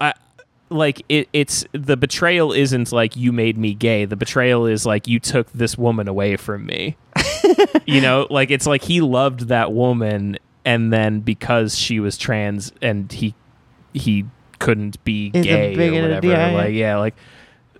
[0.00, 0.14] I
[0.70, 5.06] like it, it's the betrayal isn't like you made me gay the betrayal is like
[5.06, 6.96] you took this woman away from me
[7.86, 12.72] you know like it's like he loved that woman and then because she was trans
[12.82, 13.34] and he
[13.92, 14.24] he
[14.58, 16.56] couldn't be Is gay or whatever yeah, yeah.
[16.56, 17.14] like yeah like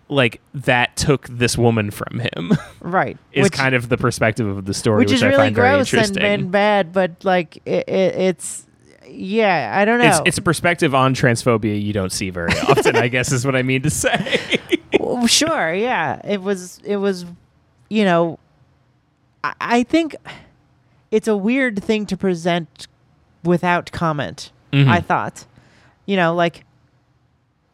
[0.08, 3.18] like that took this woman from him Right.
[3.32, 6.16] is kind of the perspective of the story which, which is I really gross and,
[6.18, 8.64] and bad, but like it, it, it's
[9.08, 10.06] yeah, I don't know.
[10.08, 13.54] it's, it's a perspective on transphobia you don't see very often i guess is what
[13.56, 14.58] i mean to say
[15.00, 16.20] Well, sure, yeah.
[16.24, 17.24] It was it was
[17.88, 18.38] you know
[19.44, 20.16] I, I think
[21.10, 22.88] it's a weird thing to present
[23.44, 24.50] without comment.
[24.72, 24.88] Mhm.
[24.88, 25.44] I thought.
[26.06, 26.64] You know, like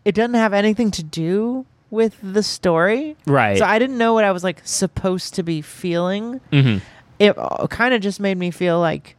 [0.04, 3.16] it doesn't have anything to do with the story.
[3.26, 3.58] right.
[3.58, 6.40] So I didn't know what I was like supposed to be feeling.
[6.50, 6.78] hmm
[7.18, 7.36] It
[7.70, 9.16] kind of just made me feel like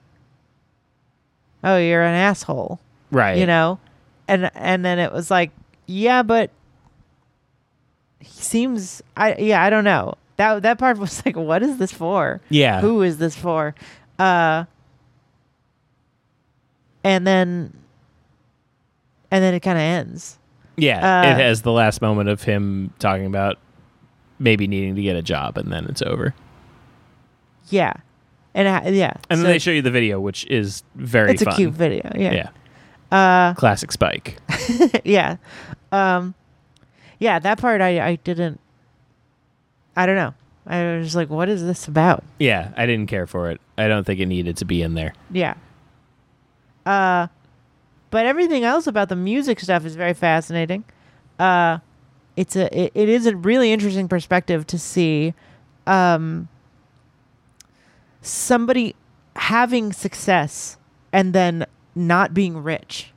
[1.64, 2.80] oh, you're an asshole.
[3.12, 3.38] right.
[3.38, 3.80] You know?
[4.28, 5.52] And and then it was like
[5.86, 6.50] yeah but
[8.20, 10.16] he seems i yeah i don't know.
[10.38, 12.42] That that part was like what is this for?
[12.50, 12.82] Yeah.
[12.82, 13.76] Who is this for?
[14.18, 14.66] Uh
[17.04, 17.74] and then
[19.34, 20.38] and then it kind of ends
[20.78, 23.58] Yeah, Uh, it has the last moment of him talking about
[24.40, 26.34] maybe needing to get a job, and then it's over.
[27.70, 27.94] yeah
[28.56, 31.44] and I, yeah And so then they show you the video, which is very it's
[31.44, 31.54] fun.
[31.54, 32.50] a cute video yeah
[33.12, 34.38] Yeah, uh classic Spike.
[35.04, 35.38] yeah
[35.92, 36.34] um
[37.20, 38.60] yeah that part i i didn't
[39.96, 40.34] i don't know
[40.68, 43.62] i was like what is this about yeah, I didn't care for it.
[43.78, 45.14] I don't think it needed to be in there.
[45.32, 45.54] Yeah.
[46.86, 47.28] Uh
[48.14, 50.84] but everything else about the music stuff is very fascinating.
[51.40, 51.80] Uh
[52.38, 55.34] it's a it, it is a really interesting perspective to see
[55.88, 56.48] um
[58.22, 58.96] somebody
[59.36, 60.78] having success
[61.12, 63.12] and then not being rich.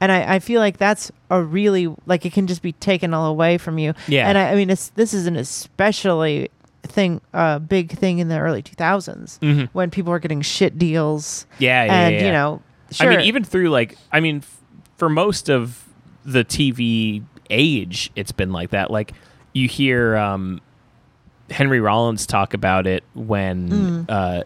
[0.00, 3.26] And I, I feel like that's a really like it can just be taken all
[3.30, 3.94] away from you.
[4.08, 4.28] Yeah.
[4.28, 6.50] And I, I mean it's this is an especially
[6.84, 9.68] thing uh big thing in the early 2000s Mhm.
[9.72, 12.60] when people were getting shit deals Yeah, yeah, and yeah, you know
[12.92, 14.60] sure I mean, even through like, I mean, f-
[14.96, 15.84] for most of
[16.24, 18.90] the TV age, it's been like that.
[18.90, 19.12] Like,
[19.52, 20.60] you hear um,
[21.50, 23.68] Henry Rollins talk about it when.
[23.68, 24.06] Mm.
[24.08, 24.44] Uh,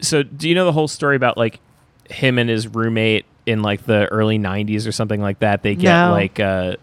[0.00, 1.60] so, do you know the whole story about like
[2.10, 5.62] him and his roommate in like the early '90s or something like that?
[5.62, 6.10] They get No.
[6.12, 6.76] like, uh,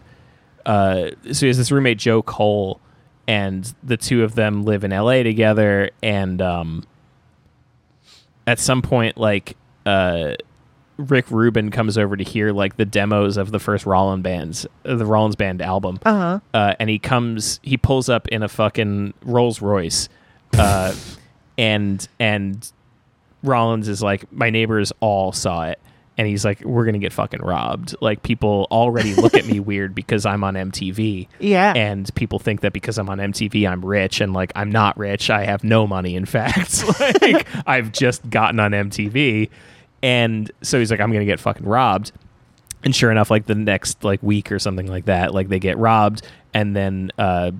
[0.64, 2.80] uh, so he has this roommate Joe Cole,
[3.26, 6.84] and the two of them live in LA together, and um,
[8.46, 9.56] at some point, like
[9.86, 10.34] uh,
[10.96, 14.96] Rick Rubin comes over to hear like the demos of the first Rollins bands, uh,
[14.96, 19.14] the Rollins band album, uh-huh uh, and he comes, he pulls up in a fucking
[19.22, 20.08] Rolls Royce,
[20.58, 20.94] uh,
[21.58, 22.70] and and
[23.42, 25.80] Rollins is like, my neighbors all saw it.
[26.20, 27.96] And he's like, we're gonna get fucking robbed.
[28.02, 31.72] Like people already look at me weird because I'm on MTV yeah.
[31.74, 35.30] And people think that because I'm on MTV I'm rich and like I'm not rich
[35.30, 36.84] I have no money in fact.
[37.22, 39.48] Like I've just gotten on MTV
[40.02, 42.12] and so he's like I'm going to get fucking robbed.
[42.84, 45.78] And sure enough like the next like week or something like that like they get
[45.78, 46.20] robbed
[46.52, 47.52] and then uh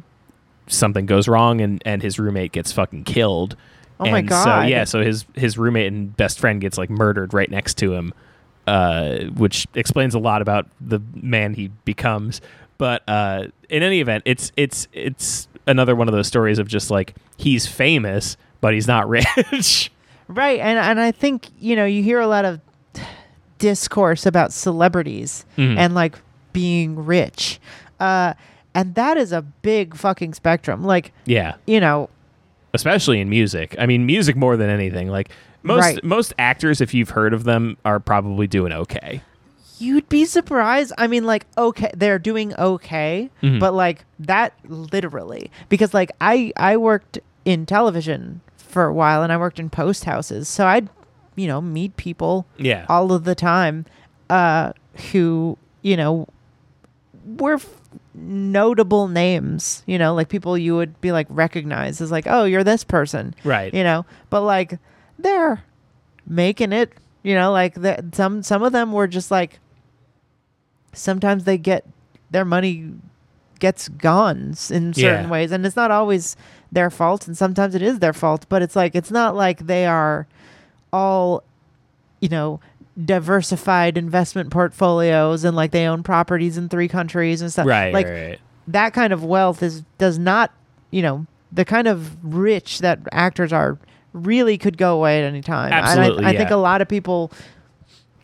[0.67, 3.57] something goes wrong and and his roommate gets fucking killed.
[3.99, 7.33] Oh my and so yeah so his his roommate and best friend gets like murdered
[7.33, 8.13] right next to him
[8.71, 12.41] uh, which explains a lot about the man he becomes.
[12.79, 16.91] But uh, in any event, it's it's it's another one of those stories of just
[16.91, 19.91] like he's famous, but he's not rich.
[20.29, 22.61] right and and i think you know you hear a lot of
[23.59, 25.77] discourse about celebrities Mhm.
[25.77, 26.15] and like
[26.53, 27.61] being rich
[27.99, 28.35] uh
[28.75, 32.09] and that is a big fucking spectrum like yeah, you know
[32.73, 33.75] especially in music.
[33.81, 35.09] I mean, music more than anything.
[35.09, 35.31] Like
[35.63, 36.05] most Right.
[36.05, 39.23] most actors, if you've heard of them, are probably doing okay.
[39.83, 40.93] you'd be surprised.
[40.99, 43.59] I mean, like, okay, they're doing okay, Mhm.
[43.61, 49.33] but like that literally because like I I worked in television for a while and
[49.33, 50.91] I worked in post houses, so I'd
[51.35, 52.85] you know meet people Yeah.
[52.91, 53.87] all of the time
[54.29, 54.73] uh,
[55.13, 56.27] who you know
[57.39, 57.67] were f-
[58.15, 59.83] notable names.
[59.87, 63.35] You know, like people you would be like recognize as like, oh, you're this person
[63.45, 63.73] right.
[63.73, 64.79] you know but like
[65.23, 65.63] they're
[66.27, 66.93] making it
[67.23, 69.59] you know like the, some some of them were just like
[70.93, 71.85] sometimes they get
[72.31, 72.93] their money
[73.59, 74.39] gets gone
[74.71, 75.29] in certain Yeah.
[75.31, 76.37] ways and it's not always
[76.73, 79.87] their fault and sometimes it is their fault but it's like it's not like they
[79.87, 80.27] are
[80.93, 81.43] all
[82.21, 82.61] you know
[83.05, 87.93] diversified investment portfolios and like they own properties in three countries and stuff Right.
[87.93, 88.29] like right.
[88.31, 88.41] right.
[88.69, 90.53] that kind of wealth is does not
[90.91, 93.79] you know the kind of rich that actors are
[94.13, 96.57] really could go away at any time Absolutely, and I, I think yeah.
[96.57, 97.31] a lot of people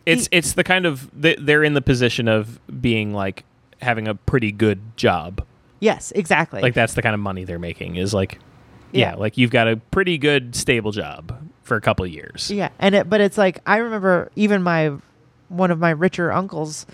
[0.05, 3.43] It's it's the kind of they- they're in the position of being like
[3.81, 5.45] having a pretty good job.
[5.79, 8.39] yes exactly Like that's the kind of money they're making is like
[8.91, 9.15] yeah, Yeah.
[9.15, 12.49] like you've got a pretty good stable job for a couple of years.
[12.51, 14.91] yeah and it but it's like i remember even my
[15.49, 16.85] one of my richer uncles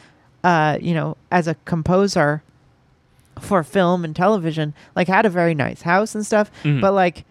[0.44, 2.44] uh you know as a composer
[3.40, 6.82] for film and television like had a very nice house and stuff Mhm.
[6.82, 7.26] but like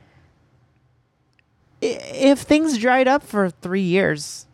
[1.82, 4.46] if things dried up for three years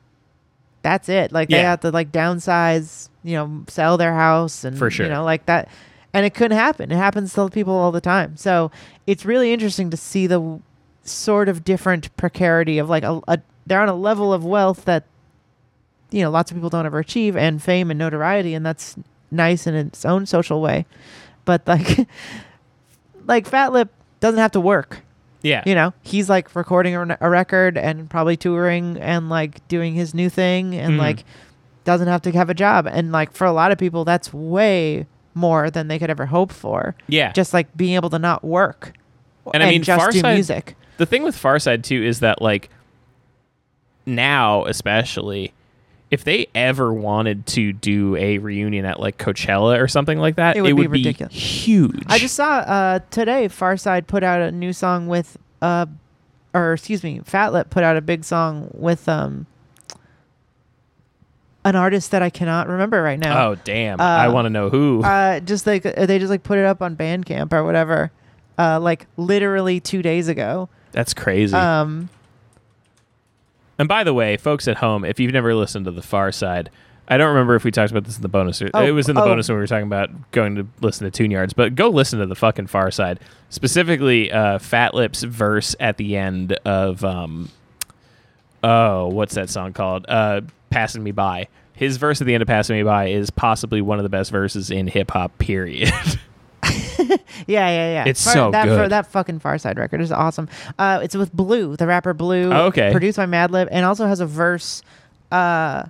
[0.81, 1.33] that's it.
[1.33, 1.70] Like they Yeah.
[1.70, 5.07] have to like downsize you know sell their house and For sure.
[5.07, 5.68] you know like that.
[6.14, 6.91] And it couldn't happen.
[6.91, 8.37] It happens to people all the time.
[8.37, 8.70] So
[9.07, 10.62] it's really interesting to see the w-
[11.03, 15.05] sort of different precarity of like a, a they're on a level of wealth that
[16.11, 18.97] you know lots of people don't ever achieve and fame and notoriety and that's
[19.31, 20.87] nice in its own social way.
[21.45, 22.09] But like
[23.26, 25.01] like fat lip doesn't have to work
[25.43, 25.62] Yeah.
[25.66, 30.12] you know he's like recording a, a record and probably touring and like doing his
[30.14, 30.99] new thing and Mhm.
[30.99, 31.24] like
[31.84, 35.07] doesn't have to have a job and like for a lot of people that's way
[35.34, 37.30] more than they could ever hope for Yeah.
[37.32, 38.93] just like being able to not work
[39.55, 42.68] And I mean, just do Pharcyde- music the thing with Pharcyde too is that like
[44.07, 45.53] now especially
[46.11, 50.56] if they ever wanted to do a reunion at like Coachella or something like that,
[50.56, 51.34] It would be ridiculous.
[51.34, 52.02] huge.
[52.06, 55.86] I just saw uh, today Pharcyde put out a new song with uh
[56.54, 59.46] or excuse me, Fatlip put out a big song with um
[61.64, 63.48] an artist that I cannot remember right now.
[63.50, 64.00] oh damn!
[64.00, 65.02] I uh, want to know who.
[65.02, 68.11] Uh just like uh, they just like put it up on Bandcamp or whatever.
[68.56, 70.68] Uh like literally 2 days ago.
[70.92, 71.54] That's crazy.
[71.54, 72.09] Um
[73.79, 76.68] and by the way, folks at home, if you've never listened to the Pharcyde,
[77.11, 78.61] I don't remember if we talked about this in the bonus.
[78.61, 79.26] Or, Oh, it was in the oh.
[79.26, 81.55] bonus when we were talking about going to listen to Tune Yards.
[81.55, 83.18] But go listen to the fucking Pharcyde,
[83.49, 87.49] specifically uh, Fat Lips verse at the end of um,
[88.62, 90.05] oh, what's that song called?
[90.09, 91.49] Uh, Passing Me By.
[91.72, 94.31] His verse at the end of Passing Me By is possibly one of the best
[94.31, 95.39] verses in hip hop.
[95.39, 95.91] Period.
[97.46, 98.05] Yeah, yeah, yeah.
[98.07, 98.90] It's so that good.
[98.90, 100.49] that fucking Pharcyde record is awesome.
[100.78, 102.53] Uh, it's with Blu, the rapper Blu.
[102.53, 102.90] Oh, okay.
[102.92, 104.82] Produced by Madlib, and also has a verse,
[105.32, 105.84] uh,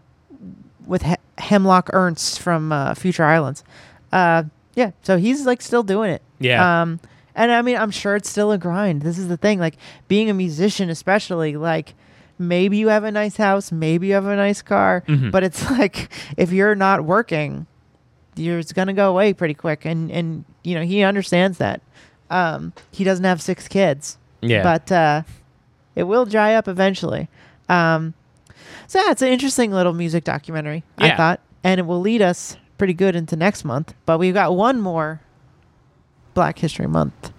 [0.87, 3.65] with he- Hemlock Ernst from uh, Future Islands.
[4.13, 4.45] Uh,
[4.75, 4.93] yeah.
[5.03, 6.23] So he's like still doing it.
[6.39, 6.83] Yeah.
[6.83, 7.01] Um,
[7.35, 9.03] and I mean, I'm sure it's still a grind.
[9.03, 9.59] This is the thing.
[9.61, 9.75] Like
[10.09, 11.95] being a musician, especially like.
[12.41, 15.33] Maybe you have a nice house, maybe you have a nice car, Mhm.
[15.33, 17.67] but it's like if you're not working,
[18.39, 21.81] you're it's gonna go away pretty quick and and you know he understands that
[22.31, 24.63] um he doesn't have six kids yeah.
[24.63, 25.23] but uh
[25.95, 27.29] it will dry up eventually
[27.69, 28.15] um
[28.87, 32.57] so yeah it's an interesting little music documentary i thought and it will lead us
[32.77, 35.21] pretty good into next month but we've got one more
[36.35, 37.33] black history month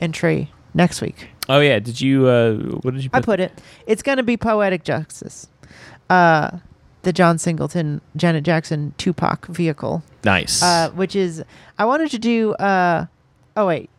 [0.00, 1.78] entry next week oh yeah.
[1.78, 2.26] Did you?
[2.26, 3.10] Uh, what did you?
[3.12, 3.52] i put it
[3.86, 5.48] it's gonna be poetic justice
[6.10, 6.58] uh
[7.02, 10.62] the john singleton janet jackson tupac vehicle nice.
[10.62, 11.44] uh, which is
[11.78, 12.52] I wanted to do.
[12.54, 13.06] Uh,
[13.56, 13.90] oh wait,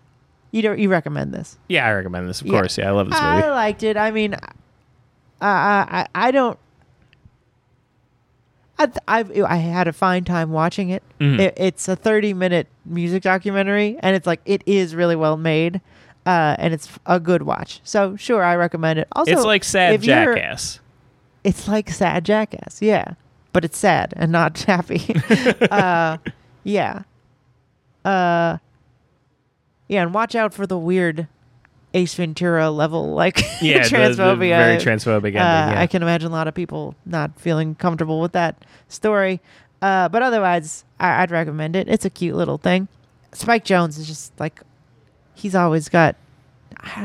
[0.52, 1.58] you don't you recommend this?
[1.68, 2.42] yeah, I recommend this.
[2.42, 2.54] Of yeah.
[2.54, 2.78] course.
[2.78, 3.44] Yeah, I love this movie.
[3.44, 3.98] I liked it.
[3.98, 4.36] I mean,
[5.42, 6.58] I I, I don't.
[8.80, 11.04] I, I've, I had a fine time watching it.
[11.20, 11.40] Mhm.
[11.40, 11.54] it.
[11.58, 15.82] It's a 30 minute music documentary, and it's like it is really well made,
[16.26, 17.82] uh, and it's a good watch.
[17.84, 19.08] So sure, I recommend it.
[19.12, 20.80] Also, it's like sad jackass.
[21.44, 22.82] It's like sad jackass.
[22.82, 23.14] Yeah.
[23.52, 25.16] But it's sad and not happy.
[25.72, 26.18] Uh
[26.64, 27.04] yeah.
[28.06, 28.58] Uh
[29.88, 31.28] yeah and watch out for the weird
[31.94, 34.58] ace ventura level like Yeah, the- the transphobia.
[34.58, 35.38] very transphobic ending.
[35.42, 35.80] uh, yeah.
[35.82, 39.42] i can imagine a lot of people not feeling comfortable with that story.
[39.82, 41.88] Uh but otherwise I- i'd recommend it.
[41.88, 42.88] It's a cute little thing.
[43.34, 44.62] Spike Jonze is just like
[45.36, 46.16] he's always got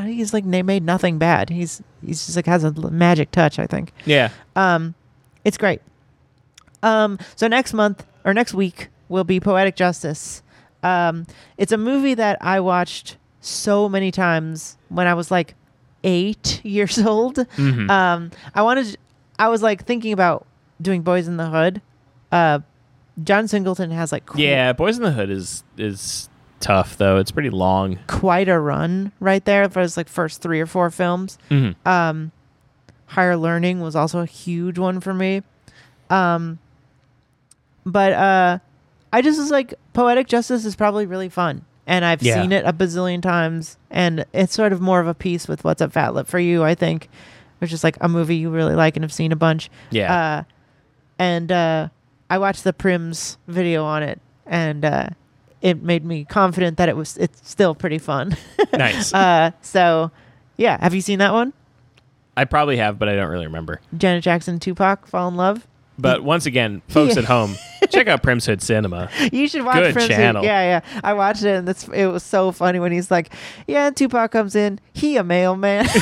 [0.05, 3.67] he's like they made nothing bad he's he's just like has a magic touch i
[3.67, 4.31] think yeah.
[4.57, 4.95] um,
[5.45, 5.81] it's great.
[6.83, 10.43] Um, so next month or next week will be Poetic Justice.
[10.83, 11.27] Um,
[11.57, 15.55] it's a movie that I watched so many times when I was like
[16.05, 17.37] eight years old.
[17.37, 17.89] Mhm.
[17.91, 18.97] Um, I wanted,
[19.39, 20.47] I was like thinking about
[20.81, 21.81] doing Boys in the Hood.
[22.31, 22.61] Uh,
[23.25, 26.29] John Singleton has like qu- Yeah, Boys in the Hood is is
[26.61, 27.19] tough though.
[27.19, 27.99] It's pretty long.
[28.07, 31.39] quite a run right there for his like first three or four films.
[31.51, 31.75] Mhm.
[31.87, 32.33] Um,
[33.07, 35.43] Higher Learning was also a huge one for me.
[36.11, 36.59] Um,
[37.87, 38.59] but uh,
[39.13, 41.65] I just was like, Poetic Justice is probably really fun.
[41.87, 42.43] And I've Yeah.
[42.43, 43.79] seen it a bazillion times.
[43.91, 46.63] And it's sort of more of a piece with What's Up Fat Lip for you,
[46.65, 47.09] I think.
[47.61, 49.69] which is like a movie you really like and have seen a bunch.
[49.91, 50.15] Yeah.
[50.15, 50.43] Uh,
[51.19, 51.89] and uh,
[52.31, 54.21] I watched the Prims video on it.
[54.47, 55.09] And uh,
[55.63, 58.37] it made me confident that it was it's still pretty fun.
[58.73, 59.13] nice.
[59.13, 60.11] uh, so,
[60.57, 60.79] yeah.
[60.81, 61.53] Have you seen that one?
[62.37, 63.81] I probably have, but I don't really remember.
[63.97, 65.67] Janet Jackson, Tupac fall in love.
[66.01, 67.57] But once again, folks at home,
[67.91, 69.11] check out Prim's Hood Cinema.
[69.33, 70.09] You should watch Good Prince.
[70.09, 70.45] channel.
[70.45, 71.01] Yeah, yeah.
[71.03, 73.33] I watched it and it's, it was so funny when he's like,
[73.67, 74.79] "Yeah, Tupac comes in.
[74.93, 75.89] He a mailman."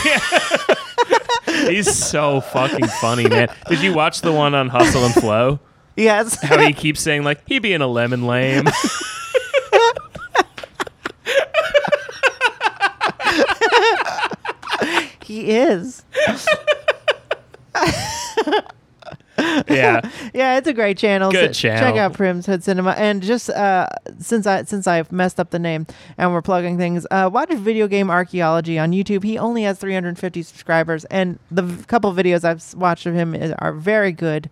[1.46, 3.48] He's so fucking funny, man.
[3.68, 5.60] Did you watch the one on Hustle and Flow?
[5.96, 6.40] yes.
[6.42, 8.66] How he keeps saying like he being a lemon lame.
[15.26, 16.04] He is.
[19.68, 20.00] yeah.
[20.34, 21.30] Yeah, it's a great channel.
[21.30, 23.86] Good So Check out Prim's Hood Cinema, and just uh,
[24.18, 25.86] since I since I've messed up the name
[26.18, 29.24] and we're plugging things, uh, watch Video Game Archaeology on YouTube.
[29.24, 33.52] He only has 350 subscribers, and the v- couple videos I've watched of him is,
[33.60, 34.50] are very good.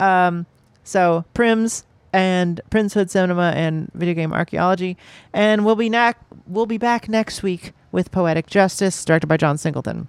[0.00, 0.46] Um,
[0.82, 4.96] so Prim's and Princehood Cinema and Video Game Archaeology,
[5.32, 6.18] and we'll be back.
[6.46, 10.08] We'll be back next week with Poetic Justice, directed by John Singleton.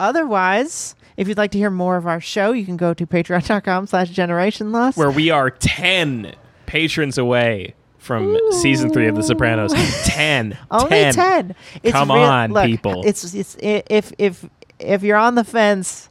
[0.00, 3.86] Otherwise, if you'd like to hear more of our show, you can go to patreon.com
[3.86, 4.96] slash generation loss.
[4.96, 6.34] Where we are ten
[6.66, 9.72] patrons away from season three of The Sopranos.
[10.04, 10.58] Ten.
[10.70, 11.14] Only 10.
[11.14, 11.54] 10.
[11.84, 13.02] It's Come real- on, look, people.
[13.06, 14.44] It's it's if if
[14.80, 16.08] if you're on the fence,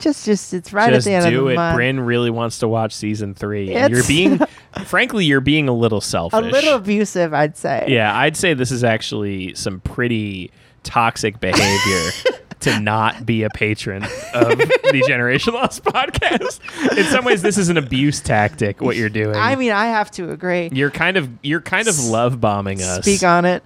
[0.00, 1.56] just just it's right Just at the end do of the it.
[1.56, 1.76] month.
[1.76, 3.72] Bryn really wants to watch season three.
[3.74, 4.40] And you're It's- being,
[4.86, 6.38] frankly, you're being a little selfish.
[6.38, 7.86] a little abusive, I'd say.
[7.88, 10.50] Yeah, I'd say this is actually some pretty
[10.82, 12.10] toxic behavior
[12.60, 16.60] to not be a patron of the Generation Loss podcast.
[16.96, 18.80] In some ways, this is an abuse tactic.
[18.80, 19.36] What you're doing.
[19.36, 20.68] I mean, I have to agree.
[20.72, 23.62] you're kind of you're kind of love bombing us Speak on it.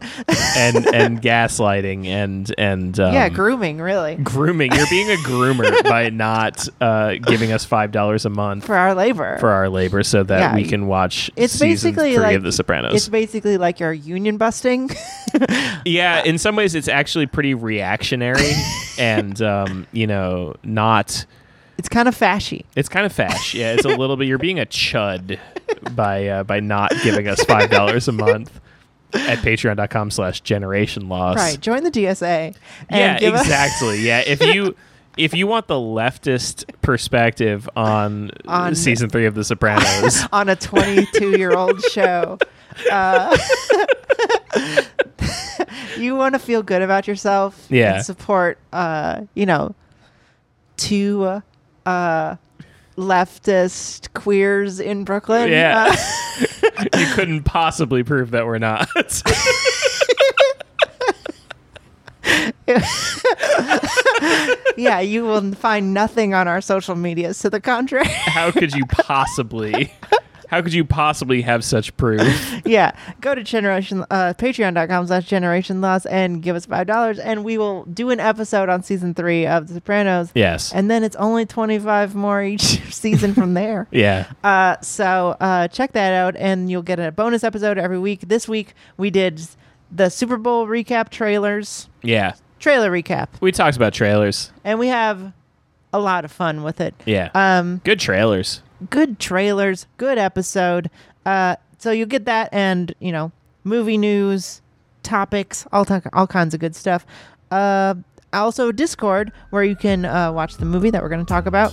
[0.56, 4.72] and and gaslighting and and um, yeah, grooming, really, grooming.
[4.72, 8.94] You're being a groomer by not uh, giving us five dollars a month for our
[8.94, 9.38] labor.
[9.38, 12.52] for our labor so that Yeah, we can watch it's basically three like of The
[12.52, 12.94] Sopranos.
[12.94, 14.90] It's basically like you're union busting.
[15.84, 18.52] Yeah, in some ways, it's actually pretty reactionary,
[18.98, 21.24] and um, you know, not.
[21.78, 22.64] it's kind of fashy.
[22.76, 23.54] It's kind of fash.
[23.54, 24.26] Yeah, it's a little bit.
[24.28, 25.38] You're being a chud
[25.94, 28.60] by uh, by not giving us five dollars a month
[29.12, 31.36] at Patreon.com/slash Generation Loss.
[31.36, 31.60] Right.
[31.60, 32.54] Join the DSA.
[32.88, 34.00] And Yeah, exactly.
[34.00, 34.74] yeah, if you.
[35.16, 40.56] If you want the leftist perspective on, On- season three of The Sopranos, on a
[40.56, 42.36] 22 year old show.
[42.90, 43.36] Uh,
[45.98, 47.96] you want to feel good about yourself Yeah.
[47.96, 49.74] and support, uh, you know,
[50.76, 51.40] two
[51.86, 52.36] uh,
[52.96, 55.50] leftist queers in Brooklyn.
[55.50, 55.94] Yeah.
[55.96, 58.88] Uh, you couldn't possibly prove that we're not.
[64.76, 68.06] yeah, you will find nothing on our social medias to the contrary.
[68.06, 69.92] how could you possibly
[70.50, 72.22] how could you possibly have such proof?
[72.66, 77.44] Yeah, go to generation uh, patreon.com slash generation loss and give us five dollars and
[77.44, 80.30] we will do an episode on season three of The Sopranos.
[80.34, 80.72] yes.
[80.72, 82.62] And then it's only 25 more each
[82.92, 83.86] season from there.
[83.90, 84.30] yeah.
[84.42, 88.20] Uh, so uh, check that out, and you'll get a bonus episode every week.
[88.28, 89.40] This week we did
[89.90, 92.34] the Super Bowl recap trailers, yeah.
[92.58, 94.50] Trailer recap, we talked about trailers.
[94.64, 95.32] And we have
[95.92, 96.94] a lot of fun with it.
[97.04, 97.30] yeah.
[97.34, 100.90] Um, good trailers good trailers, good episode.
[101.26, 103.32] Uh, so you'll get that, and you know,
[103.64, 104.62] movie news,
[105.02, 107.04] topics, all t- all kinds of good stuff.
[107.50, 107.94] Uh,
[108.32, 111.72] also Discord, where you can uh, watch the movie that we're going to talk about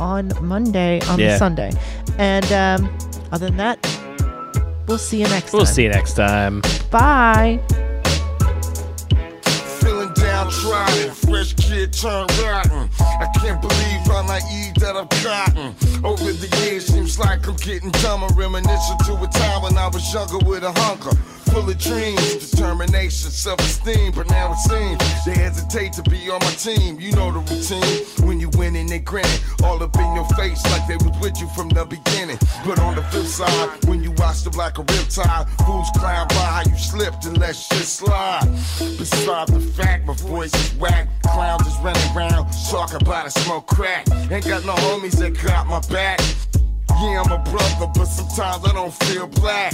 [0.00, 1.36] on Monday on Yeah.
[1.38, 1.70] Sunday.
[2.18, 2.98] And um,
[3.32, 5.74] other than that, we'll see you next we'll time.
[5.74, 7.60] see you next time Bye.
[10.44, 12.90] Downtrodden, fresh kid turned rotten.
[13.00, 15.74] I can't believe how naive that I've gotten.
[16.04, 18.26] Over the years, seems like I'm getting dumber.
[18.34, 21.16] Reminiscent to a time when I was younger with a hunker.
[21.50, 24.12] Full of dreams, determination, self esteem.
[24.12, 27.00] But now it seems they hesitate to be on my team.
[27.00, 28.26] You know the routine.
[28.26, 29.40] When you win winning and grinning.
[29.62, 32.38] All up in your face like they was with you from the beginning.
[32.66, 36.34] But on the flip side, when you watch them like a riptide, fools clown by
[36.34, 38.46] how you slipped and let shit slide.
[38.98, 43.66] Besides the fact my voice is whack, clowns is running around talking about a smoke
[43.66, 44.04] crack.
[44.30, 46.18] Ain't got no homies that got my back.
[47.02, 49.72] Yeah, I'm a brother, but sometimes I don't feel black.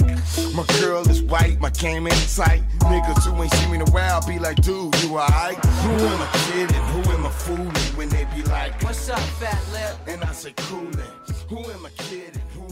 [0.53, 2.63] My girl is white, my game ain't tight.
[2.79, 5.57] Niggas who ain't seen me in a while be like, dude, you alright?
[5.83, 6.83] Who am I kidding?
[6.93, 7.71] Who am I fooling?
[7.97, 9.97] When they be like, What's up, fat lip?
[10.07, 10.99] and I say, coolin'.
[11.49, 12.41] Who am I kidding?
[12.53, 12.70] Who am